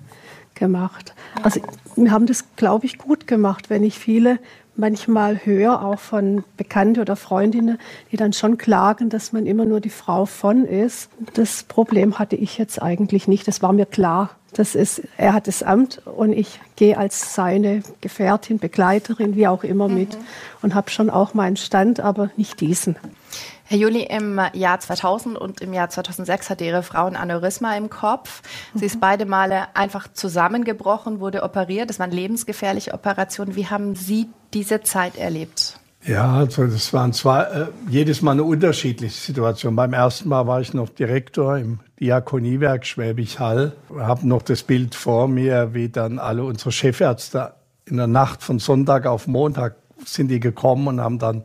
gemacht. 0.55 1.13
Also 1.43 1.61
wir 1.95 2.11
haben 2.11 2.25
das, 2.25 2.43
glaube 2.55 2.85
ich, 2.85 2.97
gut 2.97 3.27
gemacht, 3.27 3.69
wenn 3.69 3.83
ich 3.83 3.97
viele 3.97 4.39
manchmal 4.75 5.45
höre, 5.45 5.83
auch 5.83 5.99
von 5.99 6.43
Bekannten 6.57 7.01
oder 7.01 7.15
Freundinnen, 7.15 7.77
die 8.11 8.17
dann 8.17 8.33
schon 8.33 8.57
klagen, 8.57 9.09
dass 9.09 9.33
man 9.33 9.45
immer 9.45 9.65
nur 9.65 9.81
die 9.81 9.89
Frau 9.89 10.25
von 10.25 10.65
ist. 10.65 11.09
Das 11.33 11.63
Problem 11.63 12.17
hatte 12.17 12.35
ich 12.35 12.57
jetzt 12.57 12.81
eigentlich 12.81 13.27
nicht. 13.27 13.47
Das 13.47 13.61
war 13.61 13.73
mir 13.73 13.85
klar. 13.85 14.31
Das 14.53 14.73
ist, 14.73 15.03
er 15.17 15.33
hat 15.33 15.47
das 15.47 15.61
Amt 15.61 16.01
und 16.07 16.33
ich 16.33 16.59
gehe 16.75 16.97
als 16.97 17.35
seine 17.35 17.83
Gefährtin, 18.01 18.57
Begleiterin, 18.57 19.35
wie 19.35 19.47
auch 19.47 19.63
immer 19.63 19.87
mit 19.87 20.15
mhm. 20.15 20.23
und 20.63 20.75
habe 20.75 20.89
schon 20.89 21.09
auch 21.11 21.35
meinen 21.35 21.57
Stand, 21.57 21.99
aber 21.99 22.31
nicht 22.35 22.59
diesen. 22.59 22.95
Herr 23.65 23.77
Juli, 23.77 24.03
im 24.03 24.41
Jahr 24.53 24.79
2000 24.79 25.37
und 25.37 25.61
im 25.61 25.73
Jahr 25.73 25.89
2006 25.89 26.49
hatte 26.49 26.65
Ihre 26.65 26.83
Frau 26.83 27.05
ein 27.05 27.15
Aneurysma 27.15 27.75
im 27.75 27.89
Kopf. 27.89 28.41
Sie 28.73 28.85
ist 28.85 28.95
mhm. 28.95 28.99
beide 29.01 29.25
Male 29.25 29.67
einfach 29.75 30.11
zusammengebrochen, 30.11 31.19
wurde 31.19 31.43
operiert. 31.43 31.89
Das 31.89 31.99
waren 31.99 32.11
lebensgefährliche 32.11 32.93
Operationen. 32.93 33.55
Wie 33.55 33.67
haben 33.67 33.95
Sie 33.95 34.27
diese 34.53 34.81
Zeit 34.81 35.17
erlebt? 35.17 35.79
Ja, 36.05 36.33
also 36.33 36.65
das 36.65 36.93
waren 36.93 37.11
zwar 37.11 37.53
äh, 37.53 37.65
jedes 37.89 38.21
Mal 38.21 38.31
eine 38.31 38.43
unterschiedliche 38.43 39.19
Situation. 39.19 39.75
Beim 39.75 39.93
ersten 39.93 40.29
Mal 40.29 40.47
war 40.47 40.61
ich 40.61 40.73
noch 40.73 40.89
Direktor 40.89 41.57
im 41.57 41.79
Diakoniewerk 41.99 42.85
Schwäbisch 42.85 43.37
Hall, 43.37 43.73
habe 43.97 44.27
noch 44.27 44.41
das 44.41 44.63
Bild 44.63 44.95
vor 44.95 45.27
mir, 45.27 45.73
wie 45.73 45.89
dann 45.89 46.17
alle 46.17 46.43
unsere 46.43 46.71
Chefärzte 46.71 47.53
in 47.85 47.97
der 47.97 48.07
Nacht 48.07 48.43
von 48.43 48.59
Sonntag 48.59 49.05
auf 49.05 49.27
Montag 49.27 49.75
sind 50.05 50.29
die 50.29 50.39
gekommen 50.39 50.87
und 50.87 51.01
haben 51.01 51.19
dann 51.19 51.43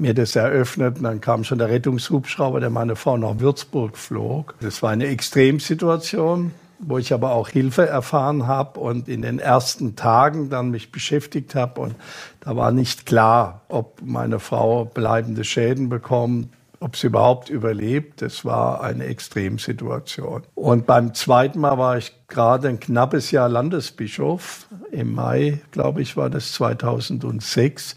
mir 0.00 0.14
das 0.14 0.36
eröffnet. 0.36 0.98
Und 0.98 1.04
dann 1.04 1.20
kam 1.20 1.44
schon 1.44 1.58
der 1.58 1.68
Rettungshubschrauber, 1.68 2.60
der 2.60 2.70
meine 2.70 2.96
Frau 2.96 3.16
nach 3.16 3.40
Würzburg 3.40 3.96
flog. 3.96 4.54
Das 4.60 4.82
war 4.82 4.90
eine 4.90 5.06
Extremsituation, 5.06 6.52
wo 6.78 6.98
ich 6.98 7.12
aber 7.12 7.32
auch 7.32 7.48
Hilfe 7.48 7.86
erfahren 7.86 8.46
habe 8.46 8.80
und 8.80 9.08
in 9.08 9.22
den 9.22 9.38
ersten 9.38 9.96
Tagen 9.96 10.50
dann 10.50 10.70
mich 10.70 10.92
beschäftigt 10.92 11.54
habe. 11.54 11.80
Und 11.80 11.94
da 12.40 12.56
war 12.56 12.72
nicht 12.72 13.06
klar, 13.06 13.62
ob 13.68 14.00
meine 14.04 14.38
Frau 14.38 14.84
bleibende 14.84 15.44
Schäden 15.44 15.88
bekommt, 15.88 16.48
ob 16.80 16.96
sie 16.96 17.08
überhaupt 17.08 17.48
überlebt. 17.48 18.22
Das 18.22 18.44
war 18.44 18.82
eine 18.82 19.04
Extremsituation. 19.06 20.42
Und 20.54 20.86
beim 20.86 21.14
zweiten 21.14 21.60
Mal 21.60 21.78
war 21.78 21.96
ich 21.98 22.12
gerade 22.28 22.68
ein 22.68 22.80
knappes 22.80 23.30
Jahr 23.30 23.48
Landesbischof. 23.48 24.66
Im 24.90 25.14
Mai, 25.14 25.60
glaube 25.70 26.02
ich, 26.02 26.16
war 26.16 26.30
das 26.30 26.52
2006. 26.52 27.96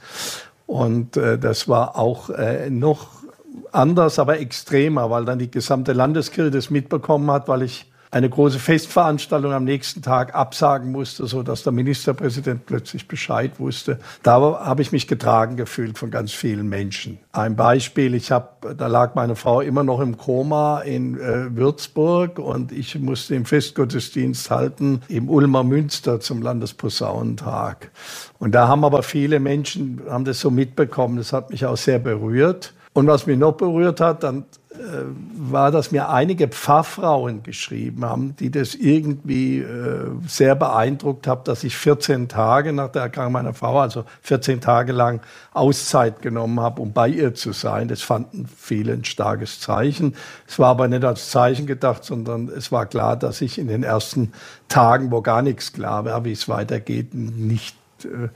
Und 0.70 1.18
äh, 1.18 1.40
das 1.40 1.68
war 1.68 1.98
auch 1.98 2.30
äh, 2.30 2.70
noch 2.70 3.24
anders, 3.72 4.20
aber 4.20 4.40
extremer, 4.40 5.10
weil 5.10 5.26
dann 5.26 5.40
die 5.40 5.50
gesamte 5.50 5.94
Landeskirche 5.94 6.52
das 6.52 6.70
mitbekommen 6.70 7.32
hat, 7.32 7.48
weil 7.48 7.64
ich 7.64 7.89
eine 8.12 8.30
große 8.30 8.58
Festveranstaltung 8.58 9.54
am 9.54 9.66
nächsten 9.66 10.02
Tag 10.02 10.34
absagen 10.34 10.92
musste, 10.92 11.28
so 11.28 11.44
dass 11.44 11.62
der 11.62 11.72
Ministerpräsident 11.72 12.66
plötzlich 12.66 13.08
Bescheid 13.08 13.60
wusste. 13.60 14.00
Da 14.24 14.40
habe 14.42 14.82
ich 14.82 14.92
mich 14.92 15.08
getragen 15.08 15.58
gefühlt 15.58 15.98
von 15.98 16.10
ganz 16.10 16.32
vielen 16.32 16.70
Menschen. 16.70 17.20
Ein 17.32 17.56
Beispiel, 17.56 18.16
ich 18.16 18.32
habe, 18.32 18.76
da 18.76 18.88
lag 18.88 19.14
meine 19.14 19.36
Frau 19.36 19.62
immer 19.62 19.84
noch 19.84 20.00
im 20.00 20.18
Koma 20.18 20.80
in 20.80 21.20
äh, 21.20 21.56
Würzburg 21.56 22.40
und 22.40 22.72
ich 22.72 22.98
musste 22.98 23.36
im 23.36 23.46
Festgottesdienst 23.46 24.50
halten 24.50 25.02
im 25.08 25.30
Ulmer 25.30 25.64
Münster 25.64 26.20
zum 26.20 26.42
Landesposaunentag. 26.42 27.92
Und 28.40 28.56
da 28.56 28.68
haben 28.68 28.84
aber 28.84 29.04
viele 29.04 29.40
Menschen, 29.40 30.02
haben 30.10 30.26
das 30.26 30.40
so 30.40 30.50
mitbekommen, 30.50 31.18
das 31.18 31.32
hat 31.32 31.52
mich 31.52 31.68
auch 31.68 31.78
sehr 31.78 32.00
berührt. 32.00 32.74
Und 32.94 33.08
was 33.08 33.28
mich 33.28 33.38
noch 33.38 33.54
berührt 33.54 34.02
hat, 34.02 34.24
dann 34.24 34.46
äh, 34.72 35.04
war, 35.36 35.72
dass 35.72 35.92
mir 35.92 36.10
einige 36.10 36.48
Pfarrfrauen 36.48 37.44
geschrieben 37.44 38.06
haben, 38.06 38.36
die 38.36 38.50
das 38.50 38.76
irgendwie 38.76 39.60
äh, 39.60 40.12
sehr 40.28 40.56
beeindruckt 40.56 41.28
hat, 41.28 41.48
dass 41.48 41.64
ich 41.64 41.76
14 41.78 42.30
Tage 42.30 42.72
nach 42.72 42.90
der 42.90 43.04
Erkrankung 43.04 43.34
meiner 43.34 43.54
Frau, 43.54 43.80
also 43.80 44.06
14 44.22 44.62
Tage 44.62 44.92
lang 44.92 45.22
Auszeit 45.54 46.22
genommen 46.22 46.60
habe, 46.60 46.82
um 46.82 46.94
bei 46.94 47.10
ihr 47.10 47.36
zu 47.36 47.52
sein. 47.52 47.88
Das 47.88 48.02
fanden 48.02 48.48
viele 48.48 48.94
ein 48.94 49.06
starkes 49.06 49.60
Zeichen. 49.60 50.16
Es 50.48 50.60
war 50.60 50.70
aber 50.70 50.88
nicht 50.88 51.04
als 51.04 51.30
Zeichen 51.30 51.68
gedacht, 51.68 52.04
sondern 52.04 52.48
es 52.48 52.72
war 52.72 52.86
klar, 52.86 53.18
dass 53.18 53.42
ich 53.42 53.60
in 53.60 53.68
den 53.68 53.84
ersten 53.84 54.34
Tagen, 54.68 55.12
wo 55.12 55.22
gar 55.22 55.42
nichts 55.42 55.74
klar 55.74 56.06
war, 56.06 56.26
wie 56.26 56.32
es 56.32 56.48
weitergeht, 56.48 57.14
nicht 57.14 57.76
äh, 58.06 58.30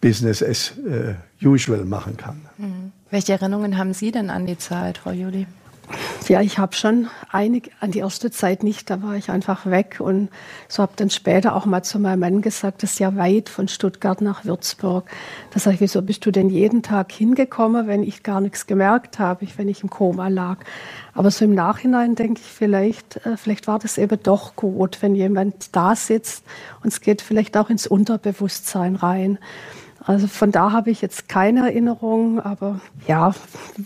Business 0.00 0.42
as 0.42 0.72
äh, 0.78 1.14
usual 1.42 1.84
machen 1.84 2.16
kann. 2.16 2.40
Mhm. 2.58 2.92
Welche 3.14 3.34
Erinnerungen 3.34 3.78
haben 3.78 3.94
Sie 3.94 4.10
denn 4.10 4.28
an 4.28 4.44
die 4.44 4.58
Zeit, 4.58 4.98
Frau 4.98 5.12
Juli? 5.12 5.46
Ja, 6.26 6.40
ich 6.40 6.58
habe 6.58 6.74
schon 6.74 7.06
einig 7.30 7.70
an 7.78 7.92
die 7.92 8.00
erste 8.00 8.32
Zeit 8.32 8.64
nicht, 8.64 8.90
da 8.90 9.04
war 9.04 9.14
ich 9.14 9.30
einfach 9.30 9.66
weg 9.66 9.98
und 10.00 10.30
so 10.66 10.82
habe 10.82 10.94
dann 10.96 11.10
später 11.10 11.54
auch 11.54 11.64
mal 11.64 11.84
zu 11.84 12.00
meinem 12.00 12.18
Mann 12.18 12.42
gesagt, 12.42 12.82
das 12.82 12.94
ist 12.94 12.98
ja 12.98 13.14
weit 13.14 13.48
von 13.48 13.68
Stuttgart 13.68 14.20
nach 14.20 14.44
Würzburg. 14.44 15.08
Da 15.52 15.60
sage 15.60 15.76
ich, 15.76 15.80
wieso 15.80 16.02
bist 16.02 16.26
du 16.26 16.32
denn 16.32 16.50
jeden 16.50 16.82
Tag 16.82 17.12
hingekommen, 17.12 17.86
wenn 17.86 18.02
ich 18.02 18.24
gar 18.24 18.40
nichts 18.40 18.66
gemerkt 18.66 19.20
habe, 19.20 19.46
wenn 19.58 19.68
ich 19.68 19.84
im 19.84 19.90
Koma 19.90 20.26
lag. 20.26 20.58
Aber 21.12 21.30
so 21.30 21.44
im 21.44 21.54
Nachhinein 21.54 22.16
denke 22.16 22.40
ich 22.40 22.50
vielleicht, 22.50 23.24
äh, 23.24 23.36
vielleicht 23.36 23.68
war 23.68 23.78
das 23.78 23.96
eben 23.96 24.20
doch 24.20 24.56
gut, 24.56 25.02
wenn 25.02 25.14
jemand 25.14 25.76
da 25.76 25.94
sitzt 25.94 26.44
und 26.82 26.88
es 26.88 27.00
geht 27.00 27.22
vielleicht 27.22 27.56
auch 27.56 27.70
ins 27.70 27.86
Unterbewusstsein 27.86 28.96
rein. 28.96 29.38
Also 30.06 30.26
von 30.26 30.52
da 30.52 30.72
habe 30.72 30.90
ich 30.90 31.00
jetzt 31.00 31.28
keine 31.28 31.60
Erinnerung, 31.60 32.38
aber 32.38 32.80
ja, 33.06 33.34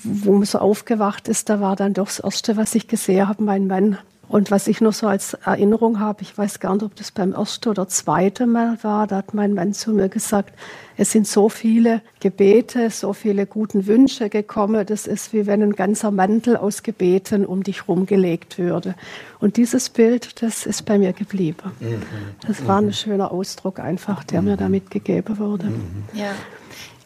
wo 0.03 0.33
man 0.33 0.45
so 0.45 0.59
aufgewacht 0.59 1.29
ist, 1.29 1.49
da 1.49 1.61
war 1.61 1.77
dann 1.77 1.95
doch 1.95 2.07
das 2.07 2.19
Erste, 2.19 2.57
was 2.57 2.75
ich 2.75 2.89
gesehen 2.89 3.29
habe, 3.29 3.43
mein 3.43 3.69
Mann 3.69 3.99
und 4.29 4.51
was 4.51 4.67
ich 4.69 4.81
noch 4.81 4.93
so 4.93 5.07
als 5.07 5.35
Erinnerung 5.35 6.01
habe, 6.01 6.23
ich 6.23 6.37
weiß 6.37 6.61
gar 6.61 6.75
nicht, 6.75 6.85
ob 6.85 6.95
das 6.97 7.11
beim 7.11 7.33
ersten 7.33 7.71
oder 7.71 7.89
zweiten 7.89 8.53
Mal 8.53 8.79
war, 8.83 9.07
da 9.07 9.17
hat 9.17 9.33
mein 9.33 9.55
Mann 9.55 9.73
zu 9.73 9.93
mir 9.93 10.09
gesagt, 10.09 10.53
es 10.97 11.13
sind 11.13 11.27
so 11.27 11.49
viele 11.49 12.03
Gebete, 12.21 12.91
so 12.91 13.13
viele 13.13 13.47
guten 13.47 13.87
Wünsche 13.87 14.29
gekommen, 14.29 14.85
das 14.85 15.07
ist 15.07 15.33
wie 15.33 15.47
wenn 15.47 15.63
ein 15.63 15.73
ganzer 15.73 16.11
Mantel 16.11 16.57
aus 16.57 16.83
Gebeten 16.83 17.47
um 17.47 17.63
dich 17.63 17.89
rumgelegt 17.89 18.59
würde. 18.59 18.95
Und 19.41 19.57
dieses 19.57 19.89
Bild, 19.89 20.43
das 20.43 20.67
ist 20.67 20.85
bei 20.85 20.99
mir 20.99 21.13
geblieben. 21.13 21.73
Mhm. 21.81 22.03
Das 22.47 22.67
war 22.67 22.81
ein 22.81 22.93
schöner 22.93 23.31
Ausdruck 23.31 23.79
einfach, 23.79 24.25
der 24.25 24.43
mir 24.43 24.57
da 24.57 24.69
mitgegeben 24.69 25.39
wurde. 25.39 25.73
Ja. 26.13 26.33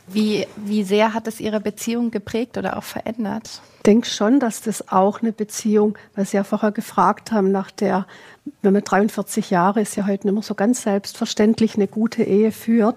Wie, 0.06 0.46
wie 0.56 0.82
sehr 0.82 1.14
hat 1.14 1.28
es 1.28 1.40
Ihre 1.40 1.60
Beziehung 1.60 2.10
geprägt 2.10 2.58
oder 2.58 2.76
auch 2.76 2.82
verändert? 2.82 3.62
Ich 3.78 3.82
denke 3.82 4.08
schon, 4.08 4.40
dass 4.40 4.60
das 4.60 4.88
auch 4.88 5.22
eine 5.22 5.32
Beziehung, 5.32 5.96
weil 6.14 6.24
Sie 6.24 6.36
ja 6.36 6.44
vorher 6.44 6.72
gefragt 6.72 7.32
haben, 7.32 7.52
nach 7.52 7.70
der, 7.70 8.06
wenn 8.62 8.72
man 8.72 8.82
43 8.82 9.50
Jahre 9.50 9.80
ist, 9.80 9.96
ja 9.96 10.06
heute 10.06 10.26
nicht 10.26 10.34
mehr 10.34 10.42
so 10.42 10.54
ganz 10.54 10.82
selbstverständlich 10.82 11.76
eine 11.76 11.86
gute 11.86 12.24
Ehe 12.24 12.52
führt. 12.52 12.96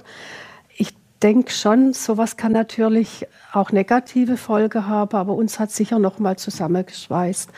Ich 0.75 0.95
denke 1.21 1.51
schon, 1.51 1.93
sowas 1.93 2.37
kann 2.37 2.51
natürlich 2.51 3.27
auch 3.53 3.71
negative 3.71 4.37
Folge 4.37 4.87
haben, 4.87 5.15
aber 5.15 5.33
uns 5.33 5.59
hat 5.59 5.71
sicher 5.71 5.99
noch 5.99 6.19
mal 6.19 6.37
zusammengeschweißt, 6.37 7.49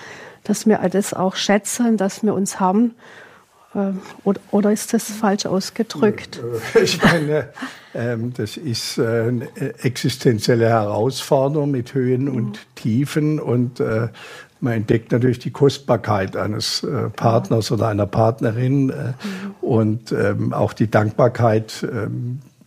dass 0.43 0.65
wir 0.67 0.81
alles 0.81 1.13
auch 1.13 1.35
schätzen, 1.35 1.97
dass 1.97 2.23
wir 2.23 2.33
uns 2.33 2.59
haben 2.59 2.95
oder, 4.51 4.71
ist 4.71 4.93
das 4.93 5.03
falsch 5.03 5.45
ausgedrückt? 5.45 6.41
Äh, 6.73 6.79
ich 6.83 7.01
meine, 7.03 7.49
ähm, 7.93 8.33
das 8.33 8.57
ist 8.57 8.97
äh, 8.97 9.01
eine 9.27 9.49
existenzielle 9.83 10.67
Herausforderung 10.67 11.71
mit 11.71 11.93
Höhen 11.93 12.29
und 12.29 12.59
Tiefen 12.75 13.39
und 13.39 13.79
äh, 13.79 14.07
man 14.59 14.73
entdeckt 14.73 15.11
natürlich 15.11 15.37
die 15.37 15.51
Kostbarkeit 15.51 16.35
eines 16.35 16.85
Partners 17.15 17.71
oder 17.71 17.89
einer 17.89 18.07
Partnerin 18.07 18.87
mhm. 18.87 18.93
und 19.61 20.11
ähm, 20.11 20.51
auch 20.51 20.73
die 20.73 20.89
Dankbarkeit 20.89 21.85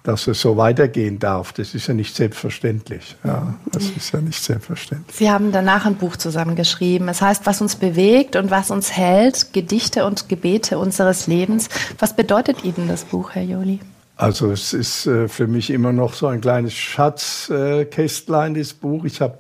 dass 0.03 0.27
es 0.27 0.41
so 0.41 0.57
weitergehen 0.57 1.19
darf. 1.19 1.53
Das 1.53 1.75
ist 1.75 1.87
ja 1.87 1.95
nicht 1.95 2.15
selbstverständlich. 2.15 3.17
Ja, 3.25 3.55
das 3.71 3.85
ist 3.91 4.13
ja 4.13 4.21
nicht 4.21 4.43
selbstverständlich. 4.43 5.17
Sie 5.17 5.31
haben 5.31 5.53
danach 5.53 5.87
ein 5.87 5.97
Buch 5.97 6.17
zusammengeschrieben. 6.17 7.09
Es 7.09 7.21
heißt, 7.21 7.47
was 7.47 7.61
uns 7.61 7.77
bewegt 7.77 8.37
und 8.37 8.51
was 8.51 8.71
uns 8.71 8.97
hält, 8.97 9.53
Gedichte 9.53 10.07
und 10.07 10.29
Gebete 10.29 10.79
unseres 10.79 11.27
Lebens. 11.27 11.69
Was 11.99 12.17
bedeutet 12.17 12.65
Ihnen 12.65 12.89
das 12.89 13.05
Buch, 13.05 13.31
Herr 13.33 13.43
Joli? 13.43 13.81
Also 14.17 14.51
es 14.51 14.75
ist 14.75 15.07
äh, 15.07 15.29
für 15.29 15.47
mich 15.47 15.71
immer 15.71 15.93
noch 15.93 16.13
so 16.13 16.27
ein 16.27 16.43
kleines 16.43 16.75
Schatzkästlein, 16.75 18.55
das 18.55 18.75
Buch. 18.75 19.05
Ich 19.05 19.21
habe 19.23 19.39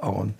auch 0.00 0.22
ein 0.22 0.34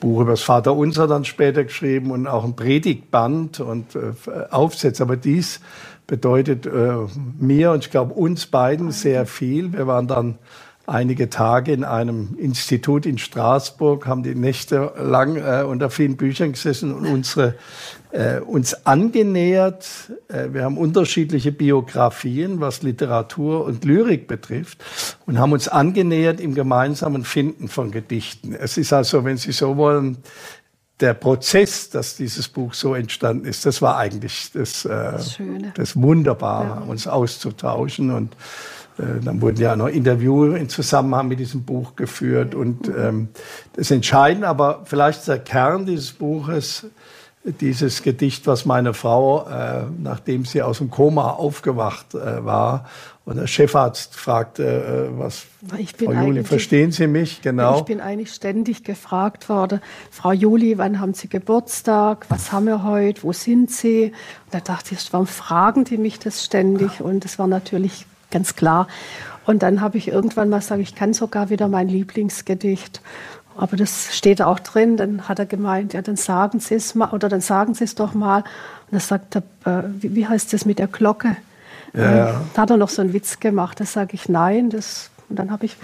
Buch 0.00 0.22
über 0.22 0.32
das 0.32 0.42
Vaterunser 0.42 1.06
dann 1.06 1.24
später 1.24 1.64
geschrieben 1.64 2.10
und 2.10 2.26
auch 2.26 2.44
ein 2.44 2.56
Predigtband 2.56 3.60
und 3.60 3.94
äh, 3.94 4.12
Aufsätze. 4.50 5.02
Aber 5.02 5.16
dies 5.16 5.60
bedeutet 6.06 6.66
äh, 6.66 6.94
mir 7.38 7.72
und 7.72 7.84
ich 7.84 7.90
glaube 7.90 8.14
uns 8.14 8.46
beiden 8.46 8.90
sehr 8.90 9.26
viel. 9.26 9.72
Wir 9.72 9.86
waren 9.86 10.06
dann 10.06 10.38
einige 10.86 11.30
Tage 11.30 11.72
in 11.72 11.84
einem 11.84 12.36
Institut 12.38 13.06
in 13.06 13.18
Straßburg, 13.18 14.06
haben 14.06 14.22
die 14.22 14.34
Nächte 14.34 14.92
lang 14.98 15.36
äh, 15.36 15.62
unter 15.62 15.90
vielen 15.90 16.16
Büchern 16.16 16.52
gesessen 16.52 16.92
und 16.92 17.06
unsere, 17.06 17.54
äh, 18.10 18.40
uns 18.40 18.86
angenähert. 18.86 19.86
Äh, 20.28 20.52
wir 20.52 20.64
haben 20.64 20.76
unterschiedliche 20.76 21.52
Biografien, 21.52 22.60
was 22.60 22.82
Literatur 22.82 23.64
und 23.64 23.84
Lyrik 23.84 24.26
betrifft, 24.26 24.84
und 25.26 25.38
haben 25.38 25.52
uns 25.52 25.68
angenähert 25.68 26.40
im 26.40 26.54
gemeinsamen 26.54 27.24
Finden 27.24 27.68
von 27.68 27.90
Gedichten. 27.90 28.54
Es 28.54 28.76
ist 28.76 28.92
also, 28.92 29.24
wenn 29.24 29.36
Sie 29.36 29.52
so 29.52 29.76
wollen, 29.76 30.18
der 31.00 31.14
Prozess, 31.14 31.90
dass 31.90 32.16
dieses 32.16 32.48
Buch 32.48 32.74
so 32.74 32.94
entstanden 32.94 33.44
ist, 33.44 33.66
das 33.66 33.82
war 33.82 33.96
eigentlich 33.96 34.50
das, 34.52 34.84
äh, 34.84 35.12
das, 35.12 35.38
das 35.74 36.00
Wunderbare, 36.00 36.80
ja. 36.80 36.86
uns 36.86 37.06
auszutauschen. 37.06 38.10
Und 38.10 38.36
äh, 38.98 39.20
dann 39.24 39.40
wurden 39.40 39.60
ja 39.60 39.74
noch 39.74 39.88
Interviews 39.88 40.56
in 40.56 40.68
Zusammenhang 40.68 41.28
mit 41.28 41.40
diesem 41.40 41.64
Buch 41.64 41.96
geführt. 41.96 42.54
Und 42.54 42.88
ähm, 42.88 43.28
das 43.74 43.90
Entscheidende, 43.90 44.48
aber 44.48 44.82
vielleicht 44.84 45.26
der 45.26 45.38
Kern 45.38 45.86
dieses 45.86 46.12
Buches, 46.12 46.86
dieses 47.44 48.02
Gedicht, 48.02 48.46
was 48.46 48.64
meine 48.66 48.94
Frau, 48.94 49.46
äh, 49.48 49.84
nachdem 49.98 50.44
sie 50.44 50.62
aus 50.62 50.78
dem 50.78 50.90
Koma 50.90 51.30
aufgewacht 51.30 52.14
äh, 52.14 52.44
war, 52.44 52.86
und 53.24 53.36
der 53.36 53.46
Chefarzt 53.46 54.16
fragte, 54.16 55.10
äh, 55.14 55.18
was, 55.18 55.44
Frau 55.96 56.12
Juli, 56.12 56.42
verstehen 56.42 56.90
Sie 56.90 57.06
mich? 57.06 57.40
Genau. 57.40 57.78
Ich 57.78 57.84
bin 57.84 58.00
eigentlich 58.00 58.32
ständig 58.32 58.82
gefragt 58.82 59.48
worden, 59.48 59.80
Frau 60.10 60.32
Juli, 60.32 60.76
wann 60.76 60.98
haben 60.98 61.14
Sie 61.14 61.28
Geburtstag? 61.28 62.26
Was 62.28 62.50
haben 62.50 62.66
wir 62.66 62.82
heute? 62.82 63.22
Wo 63.22 63.32
sind 63.32 63.70
Sie? 63.70 64.06
Und 64.46 64.54
da 64.54 64.60
dachte 64.60 64.94
ich, 64.94 65.12
warum 65.12 65.28
fragen 65.28 65.84
die 65.84 65.98
mich 65.98 66.18
das 66.18 66.44
ständig? 66.44 67.00
Und 67.00 67.24
das 67.24 67.38
war 67.38 67.46
natürlich 67.46 68.06
ganz 68.32 68.56
klar. 68.56 68.88
Und 69.44 69.62
dann 69.62 69.80
habe 69.80 69.98
ich 69.98 70.08
irgendwann 70.08 70.48
mal 70.48 70.58
gesagt, 70.58 70.80
ich 70.80 70.94
kann 70.94 71.14
sogar 71.14 71.50
wieder 71.50 71.68
mein 71.68 71.88
Lieblingsgedicht. 71.88 73.02
Aber 73.56 73.76
das 73.76 74.14
steht 74.16 74.42
auch 74.42 74.58
drin. 74.58 74.96
Dann 74.96 75.28
hat 75.28 75.38
er 75.38 75.46
gemeint, 75.46 75.92
ja, 75.92 76.02
dann 76.02 76.16
sagen 76.16 76.60
Sie 76.60 76.74
es 76.74 76.94
mal 76.94 77.10
oder 77.10 77.28
dann 77.28 77.40
sagen 77.40 77.74
Sie 77.74 77.84
es 77.84 77.94
doch 77.94 78.14
mal. 78.14 78.38
Und 78.38 78.92
dann 78.92 79.00
sagt 79.00 79.36
er, 79.36 79.42
äh, 79.64 79.84
wie, 80.00 80.14
wie 80.14 80.26
heißt 80.26 80.52
das 80.52 80.64
mit 80.64 80.78
der 80.78 80.88
Glocke? 80.88 81.36
Ja, 81.94 82.16
ja. 82.16 82.40
Da 82.54 82.62
hat 82.62 82.70
er 82.70 82.76
noch 82.76 82.88
so 82.88 83.02
einen 83.02 83.12
Witz 83.12 83.40
gemacht. 83.40 83.80
Da 83.80 83.84
sage 83.84 84.14
ich 84.14 84.28
nein. 84.28 84.70
Das, 84.70 85.10
und 85.28 85.38
dann 85.38 85.50
habe 85.50 85.66
ich 85.66 85.76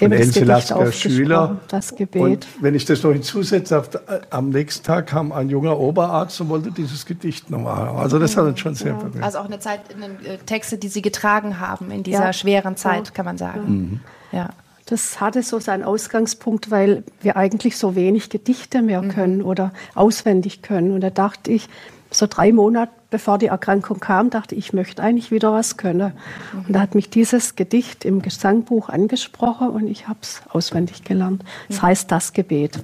dem 0.00 0.10
das 0.10 0.32
Gedicht 0.32 1.00
Schüler. 1.00 1.60
Das 1.68 1.94
Gebet. 1.94 2.22
Und 2.22 2.46
wenn 2.60 2.74
ich 2.74 2.84
das 2.84 3.02
noch 3.02 3.12
hinzusetze, 3.12 3.82
am 4.30 4.50
nächsten 4.50 4.84
Tag 4.84 5.06
kam 5.06 5.32
ein 5.32 5.48
junger 5.48 5.78
Oberarzt 5.78 6.40
und 6.40 6.48
wollte 6.48 6.70
dieses 6.70 7.06
Gedicht 7.06 7.50
nochmal 7.50 7.76
haben. 7.76 7.98
Also 7.98 8.18
das 8.18 8.36
hat 8.36 8.44
uns 8.44 8.60
schon 8.60 8.74
sehr 8.74 8.92
ja. 8.92 8.98
berührt. 8.98 9.22
Also 9.22 9.38
auch 9.38 9.44
eine 9.44 9.60
Zeit, 9.60 9.80
eine 9.94 10.06
äh, 10.28 10.38
Texte, 10.38 10.78
die 10.78 10.88
Sie 10.88 11.02
getragen 11.02 11.60
haben 11.60 11.90
in 11.90 12.02
dieser 12.02 12.26
ja. 12.26 12.32
schweren 12.32 12.76
Zeit, 12.76 13.14
kann 13.14 13.24
man 13.24 13.38
sagen. 13.38 13.60
Mhm. 13.66 14.00
Ja. 14.32 14.50
Das 14.86 15.20
hatte 15.20 15.42
so 15.42 15.58
seinen 15.60 15.82
Ausgangspunkt, 15.82 16.70
weil 16.70 17.04
wir 17.20 17.36
eigentlich 17.36 17.78
so 17.78 17.94
wenig 17.94 18.28
Gedichte 18.28 18.82
mehr 18.82 19.02
mhm. 19.02 19.08
können 19.10 19.42
oder 19.42 19.72
auswendig 19.94 20.62
können. 20.62 20.92
Und 20.92 21.00
da 21.00 21.10
dachte 21.10 21.50
ich, 21.50 21.68
so 22.10 22.26
drei 22.26 22.52
Monate 22.52 22.92
bevor 23.14 23.38
die 23.38 23.46
Erkrankung 23.46 24.00
kam, 24.00 24.28
dachte 24.28 24.56
ich, 24.56 24.66
ich 24.66 24.72
möchte 24.72 25.00
eigentlich 25.00 25.30
wieder 25.30 25.52
was 25.52 25.76
können. 25.76 26.14
Und 26.52 26.72
da 26.72 26.80
hat 26.80 26.96
mich 26.96 27.10
dieses 27.10 27.54
Gedicht 27.54 28.04
im 28.04 28.22
Gesangbuch 28.22 28.88
angesprochen 28.88 29.68
und 29.68 29.86
ich 29.86 30.08
habe 30.08 30.18
es 30.20 30.42
auswendig 30.48 31.04
gelernt. 31.04 31.44
Es 31.68 31.76
das 31.76 31.82
heißt 31.82 32.10
das 32.10 32.32
Gebet. 32.32 32.76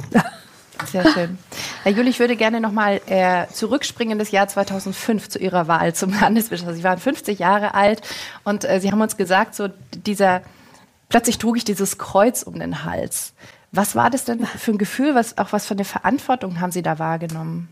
Sehr 0.87 1.05
schön. 1.11 1.37
Herr 1.83 1.91
Juli, 1.91 2.11
ich 2.11 2.21
würde 2.21 2.37
gerne 2.37 2.61
nochmal 2.61 3.01
äh, 3.07 3.49
zurückspringen 3.53 4.13
in 4.13 4.19
das 4.21 4.31
Jahr 4.31 4.47
2005 4.47 5.29
zu 5.29 5.41
Ihrer 5.41 5.67
Wahl 5.67 5.97
zum 5.97 6.13
Landesbischof. 6.21 6.73
Sie 6.75 6.85
waren 6.85 6.99
50 6.99 7.41
Jahre 7.41 7.75
alt 7.75 8.03
und 8.45 8.65
äh, 8.65 8.79
Sie 8.79 8.93
haben 8.93 9.01
uns 9.01 9.17
gesagt, 9.17 9.57
so 9.57 9.67
dieser, 10.07 10.43
plötzlich 11.11 11.37
trug 11.37 11.59
ich 11.59 11.65
dieses 11.65 11.99
Kreuz 11.99 12.43
um 12.43 12.59
den 12.59 12.85
Hals. 12.85 13.35
Was 13.73 13.95
war 13.95 14.09
das 14.09 14.25
denn 14.25 14.47
für 14.47 14.71
ein 14.71 14.79
Gefühl, 14.79 15.15
was, 15.15 15.37
auch 15.37 15.53
was 15.53 15.67
für 15.67 15.75
eine 15.75 15.85
Verantwortung 15.85 16.61
haben 16.61 16.73
Sie 16.73 16.83
da 16.83 16.99
wahrgenommen? 16.99 17.69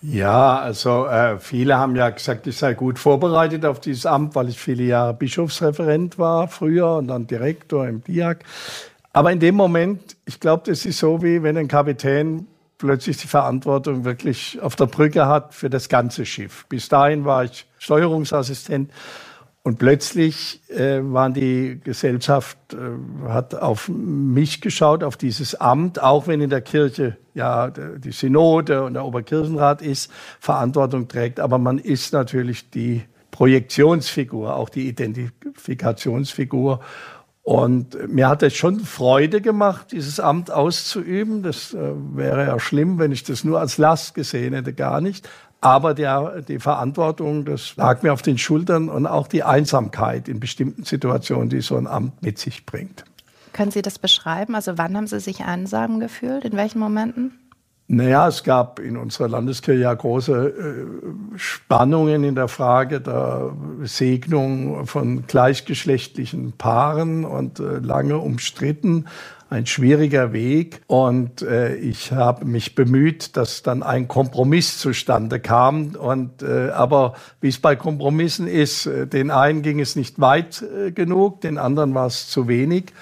Ja, 0.00 0.58
also 0.58 1.06
äh, 1.06 1.38
viele 1.38 1.76
haben 1.76 1.94
ja 1.94 2.10
gesagt, 2.10 2.46
ich 2.46 2.56
sei 2.56 2.74
gut 2.74 2.98
vorbereitet 2.98 3.64
auf 3.64 3.78
dieses 3.78 4.04
Amt, 4.04 4.34
weil 4.34 4.48
ich 4.48 4.58
viele 4.58 4.82
Jahre 4.82 5.14
Bischofsreferent 5.14 6.18
war 6.18 6.48
früher 6.48 6.96
und 6.96 7.08
dann 7.08 7.26
Direktor 7.26 7.86
im 7.86 8.02
DIAK. 8.02 8.44
Aber 9.12 9.30
in 9.30 9.38
dem 9.38 9.54
Moment, 9.54 10.16
ich 10.24 10.40
glaube, 10.40 10.64
das 10.66 10.86
ist 10.86 10.98
so 10.98 11.22
wie 11.22 11.42
wenn 11.42 11.56
ein 11.56 11.68
Kapitän 11.68 12.46
plötzlich 12.78 13.18
die 13.18 13.28
Verantwortung 13.28 14.04
wirklich 14.04 14.60
auf 14.60 14.74
der 14.74 14.86
Brücke 14.86 15.26
hat 15.26 15.54
für 15.54 15.70
das 15.70 15.88
ganze 15.88 16.26
Schiff. 16.26 16.66
Bis 16.68 16.88
dahin 16.88 17.24
war 17.24 17.44
ich 17.44 17.66
Steuerungsassistent 17.78 18.90
und 19.64 19.78
plötzlich 19.78 20.60
äh, 20.70 21.00
waren 21.02 21.34
die 21.34 21.80
Gesellschaft 21.82 22.58
äh, 22.72 23.28
hat 23.28 23.54
auf 23.54 23.88
mich 23.88 24.60
geschaut, 24.60 25.04
auf 25.04 25.16
dieses 25.16 25.54
Amt, 25.54 26.02
auch 26.02 26.26
wenn 26.26 26.40
in 26.40 26.50
der 26.50 26.62
Kirche 26.62 27.16
ja 27.34 27.70
die 27.70 28.10
Synode 28.10 28.82
und 28.82 28.94
der 28.94 29.04
Oberkirchenrat 29.04 29.80
ist, 29.80 30.10
Verantwortung 30.40 31.06
trägt, 31.06 31.38
aber 31.38 31.58
man 31.58 31.78
ist 31.78 32.12
natürlich 32.12 32.70
die 32.70 33.02
Projektionsfigur, 33.30 34.54
auch 34.56 34.68
die 34.68 34.88
Identifikationsfigur. 34.88 36.80
Und 37.44 37.96
mir 38.08 38.28
hat 38.28 38.44
es 38.44 38.54
schon 38.54 38.78
Freude 38.80 39.40
gemacht, 39.40 39.90
dieses 39.90 40.20
Amt 40.20 40.52
auszuüben. 40.52 41.42
Das 41.42 41.74
äh, 41.74 41.92
wäre 42.14 42.46
ja 42.46 42.60
schlimm, 42.60 43.00
wenn 43.00 43.10
ich 43.10 43.24
das 43.24 43.42
nur 43.42 43.58
als 43.58 43.78
Last 43.78 44.14
gesehen 44.14 44.54
hätte, 44.54 44.72
gar 44.72 45.00
nicht. 45.00 45.28
Aber 45.62 45.94
der, 45.94 46.42
die 46.42 46.58
Verantwortung, 46.58 47.44
das 47.44 47.76
lag 47.76 48.02
mir 48.02 48.12
auf 48.12 48.20
den 48.20 48.36
Schultern 48.36 48.88
und 48.88 49.06
auch 49.06 49.28
die 49.28 49.44
Einsamkeit 49.44 50.28
in 50.28 50.40
bestimmten 50.40 50.82
Situationen, 50.82 51.50
die 51.50 51.60
so 51.60 51.76
ein 51.76 51.86
Amt 51.86 52.20
mit 52.20 52.38
sich 52.38 52.66
bringt. 52.66 53.04
Können 53.52 53.70
Sie 53.70 53.80
das 53.80 54.00
beschreiben? 54.00 54.56
Also 54.56 54.76
wann 54.76 54.96
haben 54.96 55.06
Sie 55.06 55.20
sich 55.20 55.44
einsam 55.44 56.00
gefühlt? 56.00 56.44
In 56.44 56.56
welchen 56.56 56.80
Momenten? 56.80 57.38
Naja, 57.94 58.26
es 58.26 58.42
gab 58.42 58.78
in 58.78 58.96
unserer 58.96 59.28
Landeskirche 59.28 59.82
ja 59.82 59.92
große 59.92 60.48
äh, 60.48 61.38
Spannungen 61.38 62.24
in 62.24 62.34
der 62.34 62.48
Frage 62.48 63.02
der 63.02 63.52
Segnung 63.82 64.86
von 64.86 65.26
gleichgeschlechtlichen 65.26 66.52
Paaren 66.56 67.26
und 67.26 67.60
äh, 67.60 67.80
lange 67.80 68.16
umstritten 68.16 69.04
ein 69.50 69.66
schwieriger 69.66 70.32
Weg. 70.32 70.80
Und 70.86 71.42
äh, 71.42 71.74
ich 71.74 72.12
habe 72.12 72.46
mich 72.46 72.74
bemüht, 72.74 73.36
dass 73.36 73.62
dann 73.62 73.82
ein 73.82 74.08
Kompromiss 74.08 74.78
zustande 74.78 75.38
kam. 75.38 75.94
Und 75.94 76.42
äh, 76.42 76.70
aber 76.70 77.12
wie 77.42 77.48
es 77.48 77.58
bei 77.58 77.76
Kompromissen 77.76 78.46
ist, 78.46 78.88
den 78.88 79.30
einen 79.30 79.60
ging 79.60 79.80
es 79.80 79.96
nicht 79.96 80.18
weit 80.18 80.64
genug, 80.94 81.42
den 81.42 81.58
anderen 81.58 81.92
war 81.92 82.06
es 82.06 82.26
zu 82.30 82.48
wenig. 82.48 82.94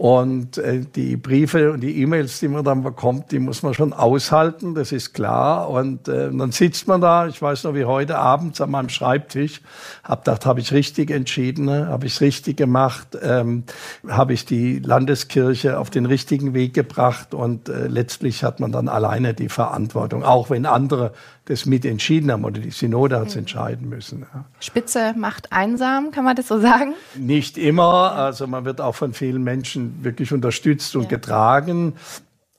Und 0.00 0.56
äh, 0.56 0.80
die 0.80 1.18
Briefe 1.18 1.72
und 1.72 1.80
die 1.80 2.00
E-Mails, 2.00 2.40
die 2.40 2.48
man 2.48 2.64
dann 2.64 2.82
bekommt, 2.82 3.32
die 3.32 3.38
muss 3.38 3.62
man 3.62 3.74
schon 3.74 3.92
aushalten, 3.92 4.74
das 4.74 4.92
ist 4.92 5.12
klar. 5.12 5.68
Und 5.68 6.08
äh, 6.08 6.30
dann 6.32 6.52
sitzt 6.52 6.88
man 6.88 7.02
da, 7.02 7.26
ich 7.26 7.42
weiß 7.42 7.64
noch 7.64 7.74
wie 7.74 7.84
heute 7.84 8.16
abends 8.16 8.62
an 8.62 8.70
meinem 8.70 8.88
Schreibtisch, 8.88 9.60
hab 10.02 10.24
gedacht, 10.24 10.46
habe 10.46 10.60
ich 10.60 10.72
richtig 10.72 11.10
entschieden, 11.10 11.66
ne? 11.66 11.88
habe 11.88 12.06
ich 12.06 12.18
richtig 12.22 12.56
gemacht, 12.56 13.08
ähm, 13.20 13.64
habe 14.08 14.32
ich 14.32 14.46
die 14.46 14.78
Landeskirche 14.78 15.78
auf 15.78 15.90
den 15.90 16.06
richtigen 16.06 16.54
Weg 16.54 16.72
gebracht 16.72 17.34
und 17.34 17.68
äh, 17.68 17.86
letztlich 17.86 18.42
hat 18.42 18.58
man 18.58 18.72
dann 18.72 18.88
alleine 18.88 19.34
die 19.34 19.50
Verantwortung, 19.50 20.24
auch 20.24 20.48
wenn 20.48 20.64
andere 20.64 21.12
das 21.50 21.66
mit 21.66 21.84
entschieden 21.84 22.30
haben 22.30 22.44
oder 22.44 22.60
die 22.60 22.70
Synode 22.70 23.18
hat 23.18 23.28
es 23.28 23.34
mhm. 23.34 23.40
entscheiden 23.40 23.88
müssen. 23.88 24.26
Spitze 24.60 25.14
macht 25.16 25.52
einsam, 25.52 26.12
kann 26.12 26.24
man 26.24 26.36
das 26.36 26.48
so 26.48 26.60
sagen? 26.60 26.94
Nicht 27.16 27.58
immer, 27.58 28.12
also 28.12 28.46
man 28.46 28.64
wird 28.64 28.80
auch 28.80 28.94
von 28.94 29.12
vielen 29.12 29.42
Menschen 29.42 30.04
wirklich 30.04 30.32
unterstützt 30.32 30.94
und 30.94 31.02
ja. 31.02 31.08
getragen. 31.08 31.94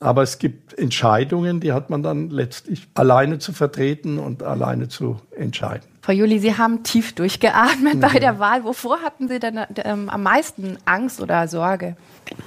Aber 0.02 0.22
es 0.22 0.38
gibt 0.38 0.76
Entscheidungen, 0.78 1.60
die 1.60 1.72
hat 1.72 1.88
man 1.88 2.02
dann 2.02 2.28
letztlich 2.30 2.88
alleine 2.94 3.38
zu 3.38 3.52
vertreten 3.52 4.18
und 4.18 4.42
alleine 4.42 4.88
zu 4.88 5.20
entscheiden. 5.36 5.86
Frau 6.00 6.12
Juli, 6.12 6.40
Sie 6.40 6.58
haben 6.58 6.82
tief 6.82 7.14
durchgeatmet 7.14 7.94
mhm. 7.94 8.00
bei 8.00 8.18
der 8.18 8.40
Wahl. 8.40 8.64
Wovor 8.64 9.00
hatten 9.02 9.28
Sie 9.28 9.38
denn 9.38 9.60
ähm, 9.76 10.08
am 10.08 10.22
meisten 10.24 10.76
Angst 10.84 11.20
oder 11.20 11.46
Sorge? 11.46 11.96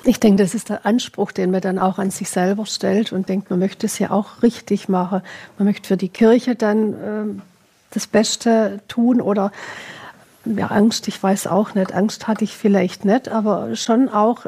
Ich 0.03 0.19
denke, 0.19 0.43
das 0.43 0.53
ist 0.53 0.69
der 0.69 0.85
Anspruch, 0.85 1.31
den 1.31 1.51
man 1.51 1.61
dann 1.61 1.79
auch 1.79 1.97
an 1.97 2.11
sich 2.11 2.29
selber 2.29 2.65
stellt 2.65 3.13
und 3.13 3.29
denkt, 3.29 3.49
man 3.49 3.59
möchte 3.59 3.85
es 3.85 3.97
ja 3.99 4.11
auch 4.11 4.43
richtig 4.43 4.89
machen. 4.89 5.21
Man 5.57 5.67
möchte 5.67 5.87
für 5.87 5.97
die 5.97 6.09
Kirche 6.09 6.55
dann 6.55 6.93
äh, 6.93 7.41
das 7.91 8.07
Beste 8.07 8.81
tun 8.89 9.21
oder 9.21 9.53
ja, 10.43 10.67
Angst, 10.67 11.07
ich 11.07 11.21
weiß 11.21 11.47
auch 11.47 11.73
nicht. 11.73 11.93
Angst 11.93 12.27
hatte 12.27 12.43
ich 12.43 12.55
vielleicht 12.55 13.05
nicht, 13.05 13.29
aber 13.29 13.75
schon 13.75 14.09
auch 14.09 14.45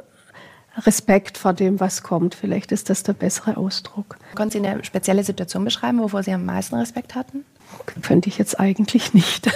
Respekt 0.85 1.37
vor 1.37 1.53
dem, 1.53 1.79
was 1.79 2.03
kommt. 2.03 2.35
Vielleicht 2.35 2.71
ist 2.71 2.89
das 2.89 3.03
der 3.03 3.13
bessere 3.13 3.57
Ausdruck. 3.57 4.17
Können 4.35 4.51
Sie 4.51 4.65
eine 4.65 4.83
spezielle 4.83 5.23
Situation 5.23 5.63
beschreiben, 5.65 5.99
wovor 5.99 6.23
Sie 6.23 6.31
am 6.31 6.45
meisten 6.45 6.75
Respekt 6.75 7.15
hatten? 7.15 7.45
Könnte 8.01 8.29
ich 8.29 8.37
jetzt 8.37 8.59
eigentlich 8.59 9.13
nicht. 9.13 9.49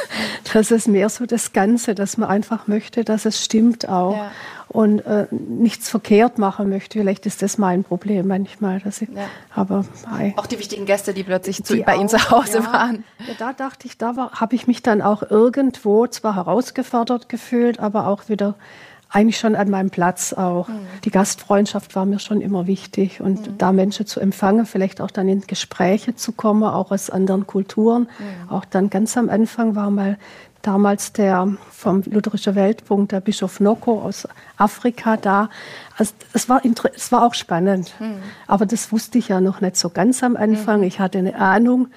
Das 0.54 0.70
ist 0.70 0.88
mehr 0.90 1.08
so 1.08 1.26
das 1.26 1.54
Ganze, 1.54 1.96
dass 1.96 2.18
man 2.18 2.30
einfach 2.30 2.68
möchte, 2.68 3.06
dass 3.06 3.26
es 3.26 3.44
stimmt 3.44 3.88
auch. 3.88 4.18
Ja. 4.18 4.32
Und 4.68 5.00
äh, 5.02 5.28
nichts 5.32 5.90
verkehrt 5.90 6.38
machen 6.38 6.70
möchte. 6.70 7.00
Vielleicht 7.00 7.26
ist 7.26 7.42
das 7.42 7.58
mein 7.58 7.84
Problem 7.84 8.28
manchmal. 8.28 8.80
Dass 8.80 9.02
ich, 9.02 9.10
ja. 9.10 9.24
aber. 9.54 9.86
Auch 10.38 10.46
die 10.46 10.60
wichtigen 10.60 10.86
Gäste, 10.86 11.14
die 11.14 11.24
plötzlich 11.24 11.64
zu, 11.64 11.78
bei 11.84 11.96
auch, 11.96 12.00
Ihnen 12.00 12.10
zu 12.10 12.32
Hause 12.32 12.60
ja. 12.60 12.74
waren. 12.74 13.04
Da 13.38 13.54
dachte 13.54 13.88
ich, 13.88 13.98
da 13.98 14.32
habe 14.32 14.56
ich 14.56 14.68
mich 14.68 14.82
dann 14.82 15.02
auch 15.02 15.24
irgendwo 15.30 16.08
zwar 16.08 16.36
herausgefordert 16.36 17.30
gefühlt, 17.30 17.80
aber 17.80 18.08
auch 18.08 18.30
wieder 18.30 18.56
eigentlich 19.12 19.38
schon 19.38 19.56
an 19.56 19.70
meinem 19.70 19.90
Platz 19.90 20.34
auch. 20.34 20.70
Mhm. 20.70 20.88
Die 21.04 21.12
Gastfreundschaft 21.12 21.96
war 21.96 22.06
mir 22.06 22.20
schon 22.20 22.42
immer 22.42 22.66
wichtig 22.66 23.22
und 23.22 23.48
mhm. 23.48 23.58
da 23.58 23.72
Menschen 23.72 24.06
zu 24.06 24.20
empfangen, 24.20 24.66
vielleicht 24.66 25.02
auch 25.02 25.12
dann 25.12 25.28
in 25.28 25.42
Gespräche 25.42 26.16
zu 26.16 26.32
kommen, 26.32 26.64
auch 26.64 26.92
aus 26.92 27.10
anderen 27.10 27.46
Kulturen. 27.46 28.04
Mhm. 28.04 28.50
Auch 28.50 28.66
dann 28.66 28.90
ganz 28.90 29.18
am 29.18 29.30
Anfang 29.30 29.76
war 29.76 29.92
mal 29.92 30.18
damals 30.62 31.12
der 31.12 31.48
vom 31.72 32.04
Lutherischen 32.06 32.56
Weltpunkt, 32.56 33.12
der 33.12 33.20
Bischof 33.20 33.60
Noko 33.60 34.02
aus 34.02 34.28
Afrika 34.58 35.18
da. 35.18 35.50
Also 35.98 36.14
es, 36.34 36.48
war, 36.48 36.62
es 36.96 37.12
war 37.12 37.26
auch 37.26 37.34
spannend, 37.34 37.94
mhm. 38.00 38.18
aber 38.48 38.66
das 38.66 38.92
wusste 38.92 39.18
ich 39.18 39.28
ja 39.28 39.42
noch 39.42 39.60
nicht 39.60 39.76
so 39.76 39.90
ganz 39.90 40.24
am 40.24 40.38
Anfang. 40.38 40.80
Mhm. 40.80 40.88
Ich 40.88 41.00
hatte 41.00 41.18
eine 41.18 41.36
Ahnung 41.36 41.88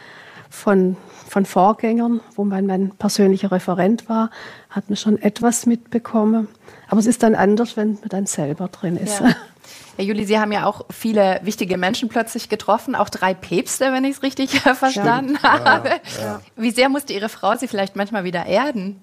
von, 0.51 0.97
von 1.35 1.47
Vorgängern, 1.47 2.21
wo 2.37 2.45
mein, 2.45 2.65
mein 2.65 2.91
persönlicher 2.91 3.51
Referent 3.51 4.09
war, 4.09 4.31
hat 4.71 4.89
man 4.89 4.97
schon 4.97 5.21
etwas 5.21 5.67
mitbekommen. 5.67 6.47
Aber 6.89 7.01
es 7.01 7.07
ist 7.07 7.25
dann 7.25 7.35
anders, 7.35 7.77
wenn 7.77 7.95
man 7.95 8.09
dann 8.09 8.27
selber 8.27 8.69
drin 8.69 8.97
ist. 8.97 9.19
Ja. 9.19 9.35
Herr 9.97 10.05
Juli, 10.05 10.27
Sie 10.27 10.39
haben 10.39 10.53
ja 10.53 10.65
auch 10.65 10.83
viele 10.91 11.41
wichtige 11.43 11.77
Menschen 11.77 12.09
plötzlich 12.09 12.49
getroffen, 12.49 12.95
auch 12.95 13.09
drei 13.09 13.35
Päpste, 13.35 13.93
wenn 13.93 14.05
ich 14.05 14.19
es 14.19 14.23
richtig 14.23 14.61
verstanden 14.75 15.37
ja. 15.43 15.65
habe. 15.65 15.89
Ja, 16.21 16.41
Wie 16.55 16.71
sehr 16.71 16.89
musste 16.89 17.13
Ihre 17.13 17.29
Frau 17.29 17.57
Sie 17.57 17.67
vielleicht 17.67 17.97
manchmal 17.97 18.23
wieder 18.23 18.47
erden? 18.47 19.03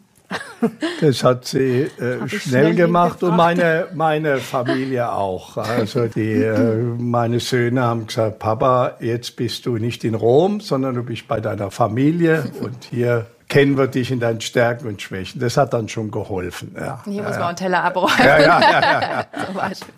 Das 1.02 1.24
hat 1.24 1.46
sie 1.46 1.82
äh, 1.82 2.28
schnell, 2.28 2.30
schnell, 2.30 2.76
gemacht 2.76 3.24
und 3.24 3.36
meine, 3.36 3.88
meine 3.94 4.38
Familie 4.38 5.12
auch. 5.12 5.58
Also 5.58 6.08
die, 6.08 6.34
äh, 6.34 6.76
meine 6.98 7.40
Söhne 7.40 7.82
haben 7.82 8.08
gesagt, 8.08 8.40
Papa, 8.40 8.98
jetzt 9.00 9.36
bist 9.36 9.66
du 9.66 9.78
nicht 9.78 10.04
in 10.04 10.16
Rom, 10.16 10.60
sondern 10.62 10.96
du 10.96 11.04
bist 11.04 11.28
bei 11.28 11.40
deiner 11.40 11.72
Familie 11.72 12.52
und 12.62 12.86
hier 12.90 13.26
kennen 13.52 13.78
wir 13.78 13.88
dich 13.88 14.12
in 14.12 14.20
deinen 14.20 14.40
Stärken 14.40 14.88
und 14.88 15.02
Schwächen. 15.02 15.42
Das 15.42 15.58
hat 15.58 15.74
dann 15.74 15.90
schon 15.90 16.10
geholfen. 16.10 16.74
Ja. 16.80 17.02
Hier 17.04 17.24
muss 17.24 17.34
man 17.34 17.50
einen 17.50 17.58
Teller 17.58 17.84
abräumen. 17.84 18.16
Ja, 18.20 18.40
ja, 18.40 18.62
ja. 18.62 18.82
ja, 18.82 19.02
ja. 19.12 19.26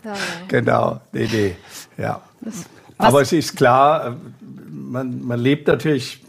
genau, 0.48 1.02
nee, 1.12 1.30
nee. 1.32 1.56
Ja. 1.98 2.22
Aber 2.98 3.22
es 3.22 3.32
ist 3.32 3.56
klar, 3.56 4.16
man, 4.72 5.24
man 5.24 5.40
lebt 5.40 5.68
natürlich 5.68 6.24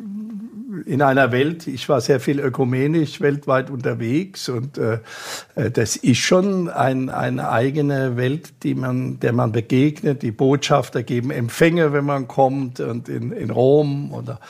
in 0.87 1.03
einer 1.03 1.33
Welt, 1.33 1.67
ich 1.67 1.89
war 1.89 2.01
sehr 2.01 2.21
viel 2.21 2.41
ökumenisch 2.41 3.21
weltweit 3.21 3.71
unterwegs 3.71 4.49
und 4.49 4.79
äh, 4.79 4.99
äh, 5.55 5.71
das 5.71 5.97
ist 5.97 6.19
schon 6.19 6.69
ein, 6.69 7.11
eine 7.11 7.49
eigene 7.51 8.17
Welt, 8.17 8.63
die 8.63 8.75
man, 8.75 9.21
der 9.21 9.33
man 9.33 9.53
begegnet. 9.53 10.23
Die 10.23 10.33
Botschafter 10.33 11.03
geben 11.03 11.31
Empfänge, 11.31 11.93
wenn 11.93 12.05
man 12.05 12.29
kommt 12.29 12.81
und 12.81 13.09
in, 13.09 13.33
in 13.33 13.51
Rom 13.51 14.13
oder 14.13 14.41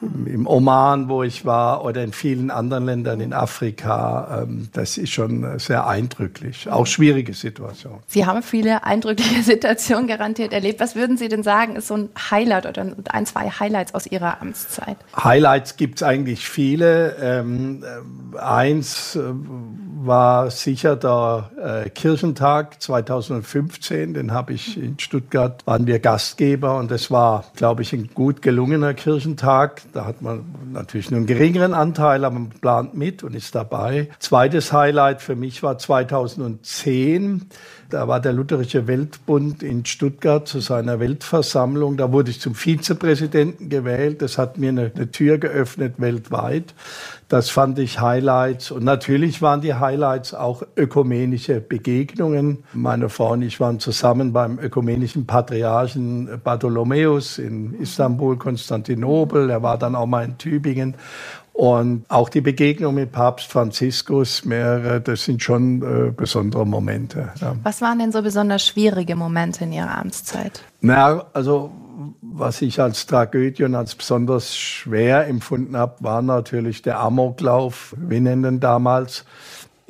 im 0.00 0.46
Oman, 0.46 1.08
wo 1.08 1.22
ich 1.22 1.44
war, 1.44 1.84
oder 1.84 2.04
in 2.04 2.12
vielen 2.12 2.50
anderen 2.50 2.86
Ländern 2.86 3.20
in 3.20 3.32
Afrika. 3.32 4.42
Ähm, 4.42 4.68
das 4.72 4.96
ist 4.96 5.10
schon 5.10 5.58
sehr 5.58 5.86
eindrücklich. 5.86 6.70
Auch 6.70 6.86
schwierige 6.86 7.34
Situation. 7.34 7.98
Sie 8.06 8.24
haben 8.24 8.42
viele 8.42 8.84
eindrückliche 8.84 9.42
Situationen 9.42 10.06
garantiert 10.06 10.52
erlebt. 10.52 10.80
Was 10.80 10.94
würden 10.94 11.16
Sie 11.16 11.28
denn 11.28 11.42
sagen, 11.42 11.76
ist 11.76 11.88
so 11.88 11.94
ein 11.96 12.08
Highlight 12.30 12.66
oder 12.66 12.86
ein, 13.10 13.26
zwei 13.26 13.50
Highlights 13.50 13.94
aus 13.94 14.06
Ihrer 14.06 14.40
Amtszeit? 14.40 14.96
Highlights 15.16 15.76
gibt 15.76 15.96
es 15.96 16.02
eigentlich 16.02 16.48
viele. 16.48 17.16
Ähm, 17.20 17.84
eins, 18.38 19.16
äh, 19.16 19.20
war 20.00 20.50
sicher 20.50 20.96
der 20.96 21.50
äh, 21.84 21.90
Kirchentag 21.90 22.80
2015. 22.82 24.14
Den 24.14 24.32
habe 24.32 24.52
ich 24.52 24.76
in 24.76 24.98
Stuttgart, 24.98 25.66
waren 25.66 25.86
wir 25.86 25.98
Gastgeber 25.98 26.78
und 26.78 26.90
das 26.90 27.10
war, 27.10 27.44
glaube 27.56 27.82
ich, 27.82 27.92
ein 27.92 28.10
gut 28.14 28.42
gelungener 28.42 28.94
Kirchentag. 28.94 29.82
Da 29.92 30.04
hat 30.04 30.22
man 30.22 30.44
natürlich 30.72 31.10
nur 31.10 31.18
einen 31.18 31.26
geringeren 31.26 31.74
Anteil, 31.74 32.24
aber 32.24 32.34
man 32.34 32.48
plant 32.50 32.94
mit 32.94 33.22
und 33.22 33.34
ist 33.34 33.54
dabei. 33.54 34.08
Zweites 34.18 34.72
Highlight 34.72 35.22
für 35.22 35.36
mich 35.36 35.62
war 35.62 35.78
2010. 35.78 37.46
Da 37.90 38.06
war 38.06 38.20
der 38.20 38.34
Lutherische 38.34 38.86
Weltbund 38.86 39.62
in 39.62 39.84
Stuttgart 39.86 40.46
zu 40.46 40.60
seiner 40.60 41.00
Weltversammlung. 41.00 41.96
Da 41.96 42.12
wurde 42.12 42.30
ich 42.30 42.40
zum 42.40 42.54
Vizepräsidenten 42.54 43.70
gewählt. 43.70 44.20
Das 44.20 44.36
hat 44.36 44.58
mir 44.58 44.68
eine, 44.68 44.92
eine 44.94 45.10
Tür 45.10 45.38
geöffnet 45.38 45.94
weltweit. 45.98 46.74
Das 47.28 47.50
fand 47.50 47.78
ich 47.78 48.00
Highlights. 48.00 48.70
Und 48.70 48.84
natürlich 48.84 49.42
waren 49.42 49.60
die 49.60 49.74
Highlights 49.74 50.32
auch 50.32 50.62
ökumenische 50.76 51.60
Begegnungen. 51.60 52.64
Meine 52.72 53.10
Frau 53.10 53.32
und 53.32 53.42
ich 53.42 53.60
waren 53.60 53.80
zusammen 53.80 54.32
beim 54.32 54.58
ökumenischen 54.58 55.26
Patriarchen 55.26 56.40
Bartholomäus 56.42 57.38
in 57.38 57.74
Istanbul, 57.74 58.38
Konstantinopel. 58.38 59.50
Er 59.50 59.62
war 59.62 59.76
dann 59.76 59.94
auch 59.94 60.06
mal 60.06 60.24
in 60.24 60.38
Tübingen. 60.38 60.94
Und 61.52 62.04
auch 62.08 62.28
die 62.28 62.40
Begegnung 62.40 62.94
mit 62.94 63.10
Papst 63.10 63.50
Franziskus, 63.50 64.44
mehrere, 64.44 65.00
das 65.00 65.24
sind 65.24 65.42
schon 65.42 65.82
äh, 65.82 66.12
besondere 66.12 66.64
Momente. 66.64 67.30
Ja. 67.40 67.56
Was 67.64 67.80
waren 67.82 67.98
denn 67.98 68.12
so 68.12 68.22
besonders 68.22 68.64
schwierige 68.64 69.16
Momente 69.16 69.64
in 69.64 69.72
Ihrer 69.72 69.98
Amtszeit? 69.98 70.62
Na, 70.80 71.24
also 71.32 71.72
was 72.20 72.62
ich 72.62 72.80
als 72.80 73.06
Tragödie 73.06 73.64
und 73.64 73.74
als 73.74 73.94
besonders 73.94 74.56
schwer 74.56 75.26
empfunden 75.26 75.76
habe, 75.76 75.96
war 76.00 76.22
natürlich 76.22 76.82
der 76.82 77.00
Amoklauf, 77.00 77.94
wir 77.98 78.20
nennen 78.20 78.60
damals. 78.60 79.24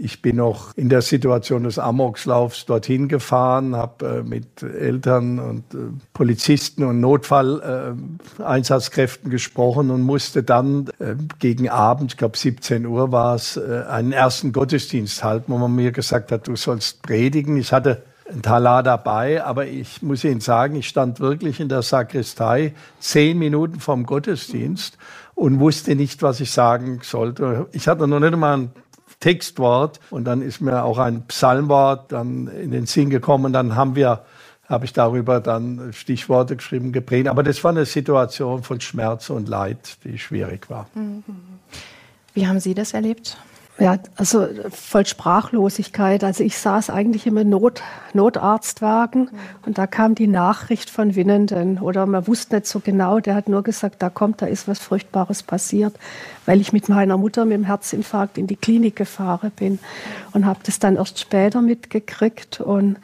Ich 0.01 0.23
bin 0.23 0.37
noch 0.37 0.77
in 0.77 0.89
der 0.89 1.03
Situation 1.03 1.65
des 1.65 1.81
Amokslaufs 1.81 2.67
dorthin 2.67 3.09
gefahren, 3.09 3.75
habe 3.75 4.21
äh, 4.21 4.23
mit 4.23 4.63
Eltern 4.63 5.41
und 5.41 5.75
äh, 5.75 5.79
Polizisten 6.13 6.85
und 6.85 7.01
Notfalleinsatzkräften 7.01 9.29
äh, 9.29 9.33
gesprochen 9.33 9.91
und 9.91 10.03
musste 10.03 10.45
dann 10.45 10.89
äh, 11.01 11.17
gegen 11.41 11.69
Abend, 11.69 12.13
ich 12.13 12.17
glaube 12.17 12.39
17 12.39 12.87
Uhr 12.87 13.11
war 13.11 13.35
es, 13.35 13.57
äh, 13.57 13.83
einen 13.89 14.13
ersten 14.13 14.53
Gottesdienst 14.53 15.25
halten, 15.25 15.53
wo 15.53 15.59
man 15.59 15.75
mir 15.75 15.91
gesagt 15.91 16.31
hat, 16.31 16.47
du 16.47 16.55
sollst 16.55 17.03
predigen. 17.03 17.57
Ich 17.57 17.73
hatte 17.73 18.05
Talar 18.43 18.83
dabei, 18.83 19.43
aber 19.43 19.67
ich 19.67 20.03
muss 20.03 20.23
Ihnen 20.25 20.41
sagen, 20.41 20.77
ich 20.77 20.89
stand 20.89 21.19
wirklich 21.21 21.61
in 21.61 21.69
der 21.69 21.83
Sakristei 21.83 22.75
zehn 23.01 23.39
Minuten 23.39 23.81
vom 23.81 24.05
Gottesdienst 24.05 24.99
und 25.35 25.61
wusste 25.61 25.95
nicht, 25.95 26.23
was 26.23 26.41
ich 26.41 26.51
sagen 26.51 27.01
sollte. 27.03 27.67
Ich 27.73 27.89
hatte 27.89 28.07
noch 28.07 28.21
nicht 28.21 28.33
einmal 28.33 28.59
ein 28.59 28.73
Textwort 29.21 29.99
und 30.11 30.25
dann 30.25 30.43
ist 30.43 30.61
mir 30.61 30.85
auch 30.85 30.99
ein 30.99 31.27
Psalmwort 31.27 32.13
dann 32.13 32.49
in 32.49 32.71
den 32.71 32.87
Sinn 32.87 33.11
gekommen. 33.11 33.53
Dann 33.53 33.75
haben 33.75 33.97
wir, 33.97 34.25
habe 34.69 34.85
ich 34.85 34.93
darüber 34.93 35.41
dann 35.41 35.93
Stichworte 35.93 36.57
geschrieben, 36.57 36.93
geprägt. 36.93 37.29
Aber 37.29 37.43
das 37.43 37.63
war 37.65 37.71
eine 37.71 37.87
Situation 37.87 38.63
von 38.63 38.81
Schmerz 38.81 39.31
und 39.31 39.49
Leid, 39.49 39.99
die 40.05 40.19
schwierig 40.19 40.69
war. 40.69 40.87
Wie 42.35 42.47
haben 42.47 42.61
Sie 42.61 42.75
das 42.75 42.93
erlebt? 42.93 43.39
Ja, 43.81 43.97
also 44.17 44.49
voll 44.71 45.07
Sprachlosigkeit. 45.07 46.25
Also 46.25 46.43
ich 46.43 46.59
saß 46.59 46.91
eigentlich 46.91 47.29
im 47.29 47.35
Not, 47.49 47.81
Notarztwagen 48.13 49.23
mhm. 49.23 49.39
und 49.67 49.79
da 49.79 49.87
kam 49.87 50.17
die 50.17 50.27
Nachricht 50.27 50.91
von 50.91 51.15
Winnenden 51.15 51.79
oder 51.79 52.05
man 52.07 52.27
wusste 52.27 52.57
nicht 52.57 52.67
so 52.67 52.81
genau. 52.81 53.21
Der 53.21 53.37
hat 53.37 53.49
nur 53.49 53.63
gesagt, 53.63 54.03
da 54.03 54.11
kommt, 54.11 54.43
da 54.43 54.47
ist 54.47 54.67
was 54.67 54.81
Furchtbares 54.81 55.45
passiert, 55.45 55.95
weil 56.45 56.61
ich 56.61 56.73
mit 56.73 56.89
meiner 56.89 57.17
Mutter 57.17 57.45
mit 57.45 57.55
dem 57.55 57.65
Herzinfarkt 57.65 58.37
in 58.37 58.49
die 58.49 58.57
Klinik 58.57 58.97
gefahren 58.97 59.53
bin 59.55 59.79
und 60.33 60.45
habe 60.45 60.59
das 60.65 60.81
dann 60.81 60.97
erst 60.97 61.21
später 61.21 61.63
mitgekriegt 61.63 62.61
und 62.61 62.97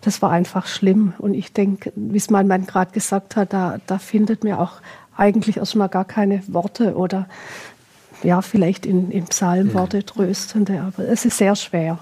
das 0.00 0.22
war 0.22 0.30
einfach 0.30 0.66
schlimm. 0.66 1.12
Und 1.18 1.34
ich 1.34 1.52
denke, 1.52 1.92
wie 1.94 2.16
es 2.16 2.30
mein 2.30 2.48
Mann 2.48 2.66
gerade 2.66 2.90
gesagt 2.92 3.36
hat, 3.36 3.52
da, 3.52 3.78
da 3.86 3.98
findet 3.98 4.44
mir 4.44 4.58
auch 4.58 4.80
eigentlich 5.16 5.58
erstmal 5.58 5.88
gar 5.88 6.04
keine 6.04 6.42
Worte 6.48 6.96
oder 6.96 7.28
ja, 8.22 8.42
vielleicht 8.42 8.86
in, 8.86 9.10
in 9.10 9.24
Psalmworte 9.26 10.04
tröstende, 10.04 10.80
aber 10.80 11.08
es 11.08 11.24
ist 11.24 11.38
sehr 11.38 11.56
schwer. 11.56 11.98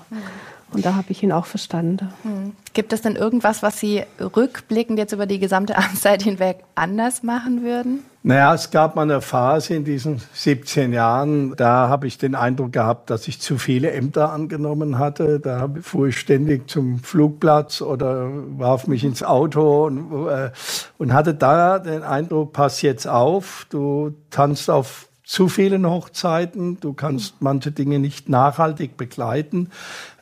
Und 0.72 0.87
da 0.87 0.94
habe 0.94 1.11
ich 1.11 1.22
ihn 1.22 1.33
auch 1.33 1.46
verstanden. 1.46 2.11
Hm. 2.22 2.52
Gibt 2.74 2.92
es 2.92 3.02
denn 3.02 3.16
irgendwas, 3.16 3.62
was 3.62 3.80
Sie 3.80 4.04
rückblickend 4.20 4.98
jetzt 4.98 5.12
über 5.12 5.26
die 5.26 5.40
gesamte 5.40 5.76
Amtszeit 5.76 6.22
hinweg 6.22 6.59
anders 6.74 7.22
machen 7.22 7.62
würden? 7.62 8.04
Naja, 8.22 8.52
es 8.54 8.70
gab 8.70 8.96
mal 8.96 9.02
eine 9.02 9.22
Phase 9.22 9.74
in 9.74 9.85
diesen 9.85 10.20
17 10.35 10.92
Jahren, 10.92 11.56
da 11.56 11.88
habe 11.88 12.06
ich 12.06 12.18
den 12.18 12.35
Eindruck 12.35 12.72
gehabt, 12.72 13.09
dass 13.09 13.26
ich 13.26 13.40
zu 13.40 13.56
viele 13.56 13.92
Ämter 13.92 14.30
angenommen 14.30 14.98
hatte. 14.98 15.40
Da 15.40 15.70
fuhr 15.80 16.09
ich 16.09 16.18
ständig 16.18 16.68
zum 16.68 16.98
Flugplatz 16.98 17.80
oder 17.80 18.28
warf 18.59 18.87
mich 18.87 19.04
ins 19.04 19.22
Auto 19.22 19.87
und, 19.87 20.28
äh, 20.28 20.50
und 20.98 21.14
hatte 21.14 21.33
da 21.33 21.78
den 21.78 22.02
Eindruck, 22.02 22.52
pass 22.52 22.83
jetzt 22.83 23.09
auf, 23.09 23.66
du 23.70 24.14
tanzt 24.28 24.68
auf 24.68 25.09
zu 25.30 25.48
vielen 25.48 25.86
Hochzeiten. 25.86 26.80
Du 26.80 26.92
kannst 26.92 27.36
manche 27.38 27.70
Dinge 27.70 28.00
nicht 28.00 28.28
nachhaltig 28.28 28.96
begleiten. 28.96 29.70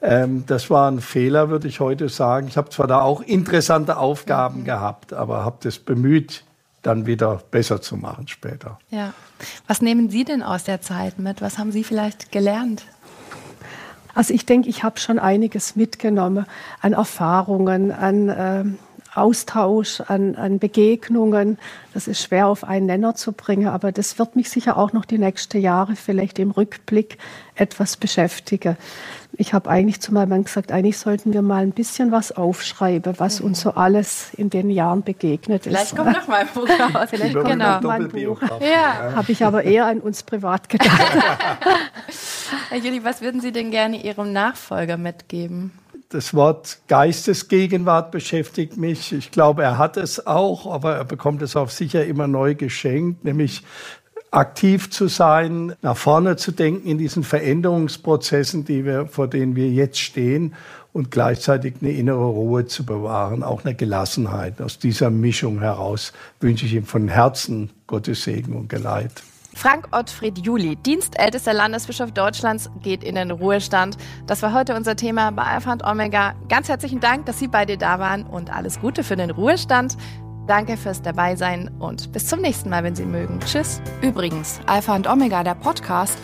Ähm, 0.02 0.44
das 0.46 0.68
war 0.68 0.90
ein 0.90 1.00
Fehler, 1.00 1.48
würde 1.48 1.66
ich 1.66 1.80
heute 1.80 2.10
sagen. 2.10 2.46
Ich 2.46 2.58
habe 2.58 2.68
zwar 2.68 2.86
da 2.86 3.00
auch 3.00 3.22
interessante 3.22 3.96
Aufgaben 3.96 4.60
mhm. 4.60 4.64
gehabt, 4.66 5.14
aber 5.14 5.46
habe 5.46 5.56
das 5.62 5.78
bemüht, 5.78 6.44
dann 6.82 7.06
wieder 7.06 7.40
besser 7.50 7.80
zu 7.80 7.96
machen 7.96 8.28
später. 8.28 8.78
Ja. 8.90 9.14
Was 9.66 9.80
nehmen 9.80 10.10
Sie 10.10 10.24
denn 10.24 10.42
aus 10.42 10.64
der 10.64 10.82
Zeit 10.82 11.18
mit? 11.18 11.40
Was 11.40 11.56
haben 11.56 11.72
Sie 11.72 11.84
vielleicht 11.84 12.30
gelernt? 12.30 12.84
Also 14.14 14.34
ich 14.34 14.44
denke, 14.44 14.68
ich 14.68 14.84
habe 14.84 15.00
schon 15.00 15.18
einiges 15.18 15.74
mitgenommen 15.74 16.44
an 16.82 16.92
Erfahrungen, 16.92 17.92
an 17.92 18.34
ähm 18.36 18.78
Austausch, 19.14 20.00
an, 20.00 20.34
an 20.36 20.58
Begegnungen. 20.58 21.58
Das 21.94 22.08
ist 22.08 22.22
schwer 22.22 22.46
auf 22.46 22.64
einen 22.64 22.86
Nenner 22.86 23.14
zu 23.14 23.32
bringen, 23.32 23.68
aber 23.68 23.92
das 23.92 24.18
wird 24.18 24.36
mich 24.36 24.50
sicher 24.50 24.76
auch 24.76 24.92
noch 24.92 25.04
die 25.04 25.18
nächsten 25.18 25.60
Jahre 25.60 25.96
vielleicht 25.96 26.38
im 26.38 26.50
Rückblick 26.50 27.18
etwas 27.54 27.96
beschäftigen. 27.96 28.76
Ich 29.36 29.52
habe 29.52 29.68
eigentlich 29.68 30.00
zu 30.00 30.12
meinem 30.12 30.30
Mann 30.30 30.44
gesagt, 30.44 30.72
eigentlich 30.72 30.98
sollten 30.98 31.32
wir 31.32 31.42
mal 31.42 31.62
ein 31.62 31.72
bisschen 31.72 32.10
was 32.10 32.32
aufschreiben, 32.32 33.14
was 33.18 33.40
mhm. 33.40 33.46
uns 33.46 33.60
so 33.60 33.70
alles 33.70 34.32
in 34.34 34.50
den 34.50 34.70
Jahren 34.70 35.02
begegnet 35.02 35.66
ist. 35.66 35.72
Vielleicht 35.72 35.96
kommt 35.96 36.12
noch 36.12 36.26
mal 36.28 36.40
ein 36.40 36.48
Buch 36.52 36.68
raus. 36.68 37.08
Vielleicht 37.10 37.34
kommt 37.34 37.48
genau. 37.48 37.74
noch 37.74 37.82
mein 37.82 38.08
Buch. 38.08 38.40
Ja. 38.60 39.12
Habe 39.14 39.32
ich 39.32 39.44
aber 39.44 39.64
eher 39.64 39.86
an 39.86 40.00
uns 40.00 40.22
privat 40.22 40.68
gedacht. 40.68 40.90
Herr 42.70 42.78
Juli, 42.78 43.04
was 43.04 43.20
würden 43.20 43.40
Sie 43.40 43.52
denn 43.52 43.70
gerne 43.70 44.02
Ihrem 44.02 44.32
Nachfolger 44.32 44.96
mitgeben? 44.96 45.72
Das 46.08 46.32
Wort 46.32 46.78
Geistesgegenwart 46.88 48.10
beschäftigt 48.10 48.76
mich. 48.76 49.12
Ich 49.12 49.30
glaube, 49.30 49.62
er 49.62 49.76
hat 49.78 49.96
es 49.96 50.26
auch, 50.26 50.66
aber 50.72 50.96
er 50.96 51.04
bekommt 51.04 51.42
es 51.42 51.54
auch 51.54 51.68
sicher 51.68 52.04
immer 52.04 52.26
neu 52.26 52.54
geschenkt, 52.54 53.24
nämlich 53.24 53.62
aktiv 54.30 54.90
zu 54.90 55.08
sein, 55.08 55.74
nach 55.82 55.96
vorne 55.96 56.36
zu 56.36 56.52
denken 56.52 56.88
in 56.88 56.98
diesen 56.98 57.24
Veränderungsprozessen, 57.24 58.64
die 58.64 58.84
wir, 58.84 59.06
vor 59.06 59.28
denen 59.28 59.56
wir 59.56 59.70
jetzt 59.70 59.98
stehen 59.98 60.54
und 60.92 61.10
gleichzeitig 61.10 61.76
eine 61.80 61.92
innere 61.92 62.26
Ruhe 62.26 62.66
zu 62.66 62.84
bewahren, 62.84 63.42
auch 63.42 63.64
eine 63.64 63.74
Gelassenheit. 63.74 64.60
Aus 64.60 64.78
dieser 64.78 65.10
Mischung 65.10 65.60
heraus 65.60 66.12
wünsche 66.40 66.66
ich 66.66 66.74
ihm 66.74 66.84
von 66.84 67.08
Herzen 67.08 67.70
Gottes 67.86 68.24
Segen 68.24 68.54
und 68.54 68.68
Geleit. 68.68 69.22
Frank 69.58 69.88
Ottfried 69.90 70.38
Juli, 70.38 70.76
dienstältester 70.76 71.52
Landesbischof 71.52 72.12
Deutschlands, 72.12 72.70
geht 72.80 73.02
in 73.02 73.16
den 73.16 73.32
Ruhestand. 73.32 73.96
Das 74.24 74.40
war 74.40 74.52
heute 74.52 74.76
unser 74.76 74.94
Thema 74.94 75.32
bei 75.32 75.42
Alpha 75.42 75.72
und 75.72 75.84
Omega. 75.84 76.34
Ganz 76.48 76.68
herzlichen 76.68 77.00
Dank, 77.00 77.26
dass 77.26 77.40
Sie 77.40 77.48
beide 77.48 77.76
da 77.76 77.98
waren 77.98 78.22
und 78.22 78.54
alles 78.54 78.78
Gute 78.78 79.02
für 79.02 79.16
den 79.16 79.30
Ruhestand. 79.30 79.96
Danke 80.46 80.76
fürs 80.76 81.02
Dabeisein 81.02 81.72
und 81.80 82.12
bis 82.12 82.28
zum 82.28 82.40
nächsten 82.40 82.70
Mal, 82.70 82.84
wenn 82.84 82.94
Sie 82.94 83.04
mögen. 83.04 83.40
Tschüss. 83.40 83.82
Übrigens, 84.00 84.60
Alpha 84.66 84.94
und 84.94 85.08
Omega, 85.08 85.42
der 85.42 85.56
Podcast, 85.56 86.16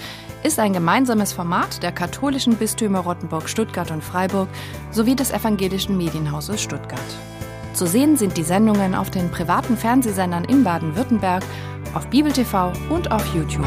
ist 0.44 0.60
ein 0.60 0.72
gemeinsames 0.72 1.32
Format 1.32 1.82
der 1.82 1.90
katholischen 1.90 2.54
Bistümer 2.54 3.00
Rottenburg, 3.00 3.48
Stuttgart 3.48 3.90
und 3.90 4.04
Freiburg 4.04 4.48
sowie 4.92 5.16
des 5.16 5.32
evangelischen 5.32 5.96
Medienhauses 5.96 6.62
Stuttgart. 6.62 7.00
Zu 7.72 7.88
sehen 7.88 8.16
sind 8.16 8.36
die 8.36 8.44
Sendungen 8.44 8.94
auf 8.94 9.10
den 9.10 9.32
privaten 9.32 9.76
Fernsehsendern 9.76 10.44
in 10.44 10.62
Baden-Württemberg 10.62 11.42
auf 11.94 12.06
Bibel 12.08 12.32
TV 12.32 12.72
und 12.90 13.10
auf 13.10 13.34
YouTube. 13.34 13.66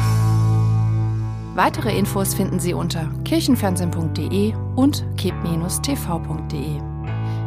Weitere 1.56 1.98
Infos 1.98 2.36
finden 2.36 2.60
Sie 2.60 2.74
unter 2.74 3.10
kirchenfernsehen.de 3.24 4.54
und 4.76 5.04
kip-tv.de. 5.18 6.82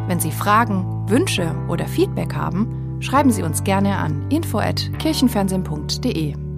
Wenn 0.09 0.19
Sie 0.19 0.33
Fragen, 0.33 1.09
Wünsche 1.09 1.55
oder 1.69 1.87
Feedback 1.87 2.35
haben, 2.35 2.99
schreiben 3.01 3.31
Sie 3.31 3.45
uns 3.45 3.63
gerne 3.63 3.99
an 3.99 4.29
info@kirchenfernsehen.de. 4.31 6.50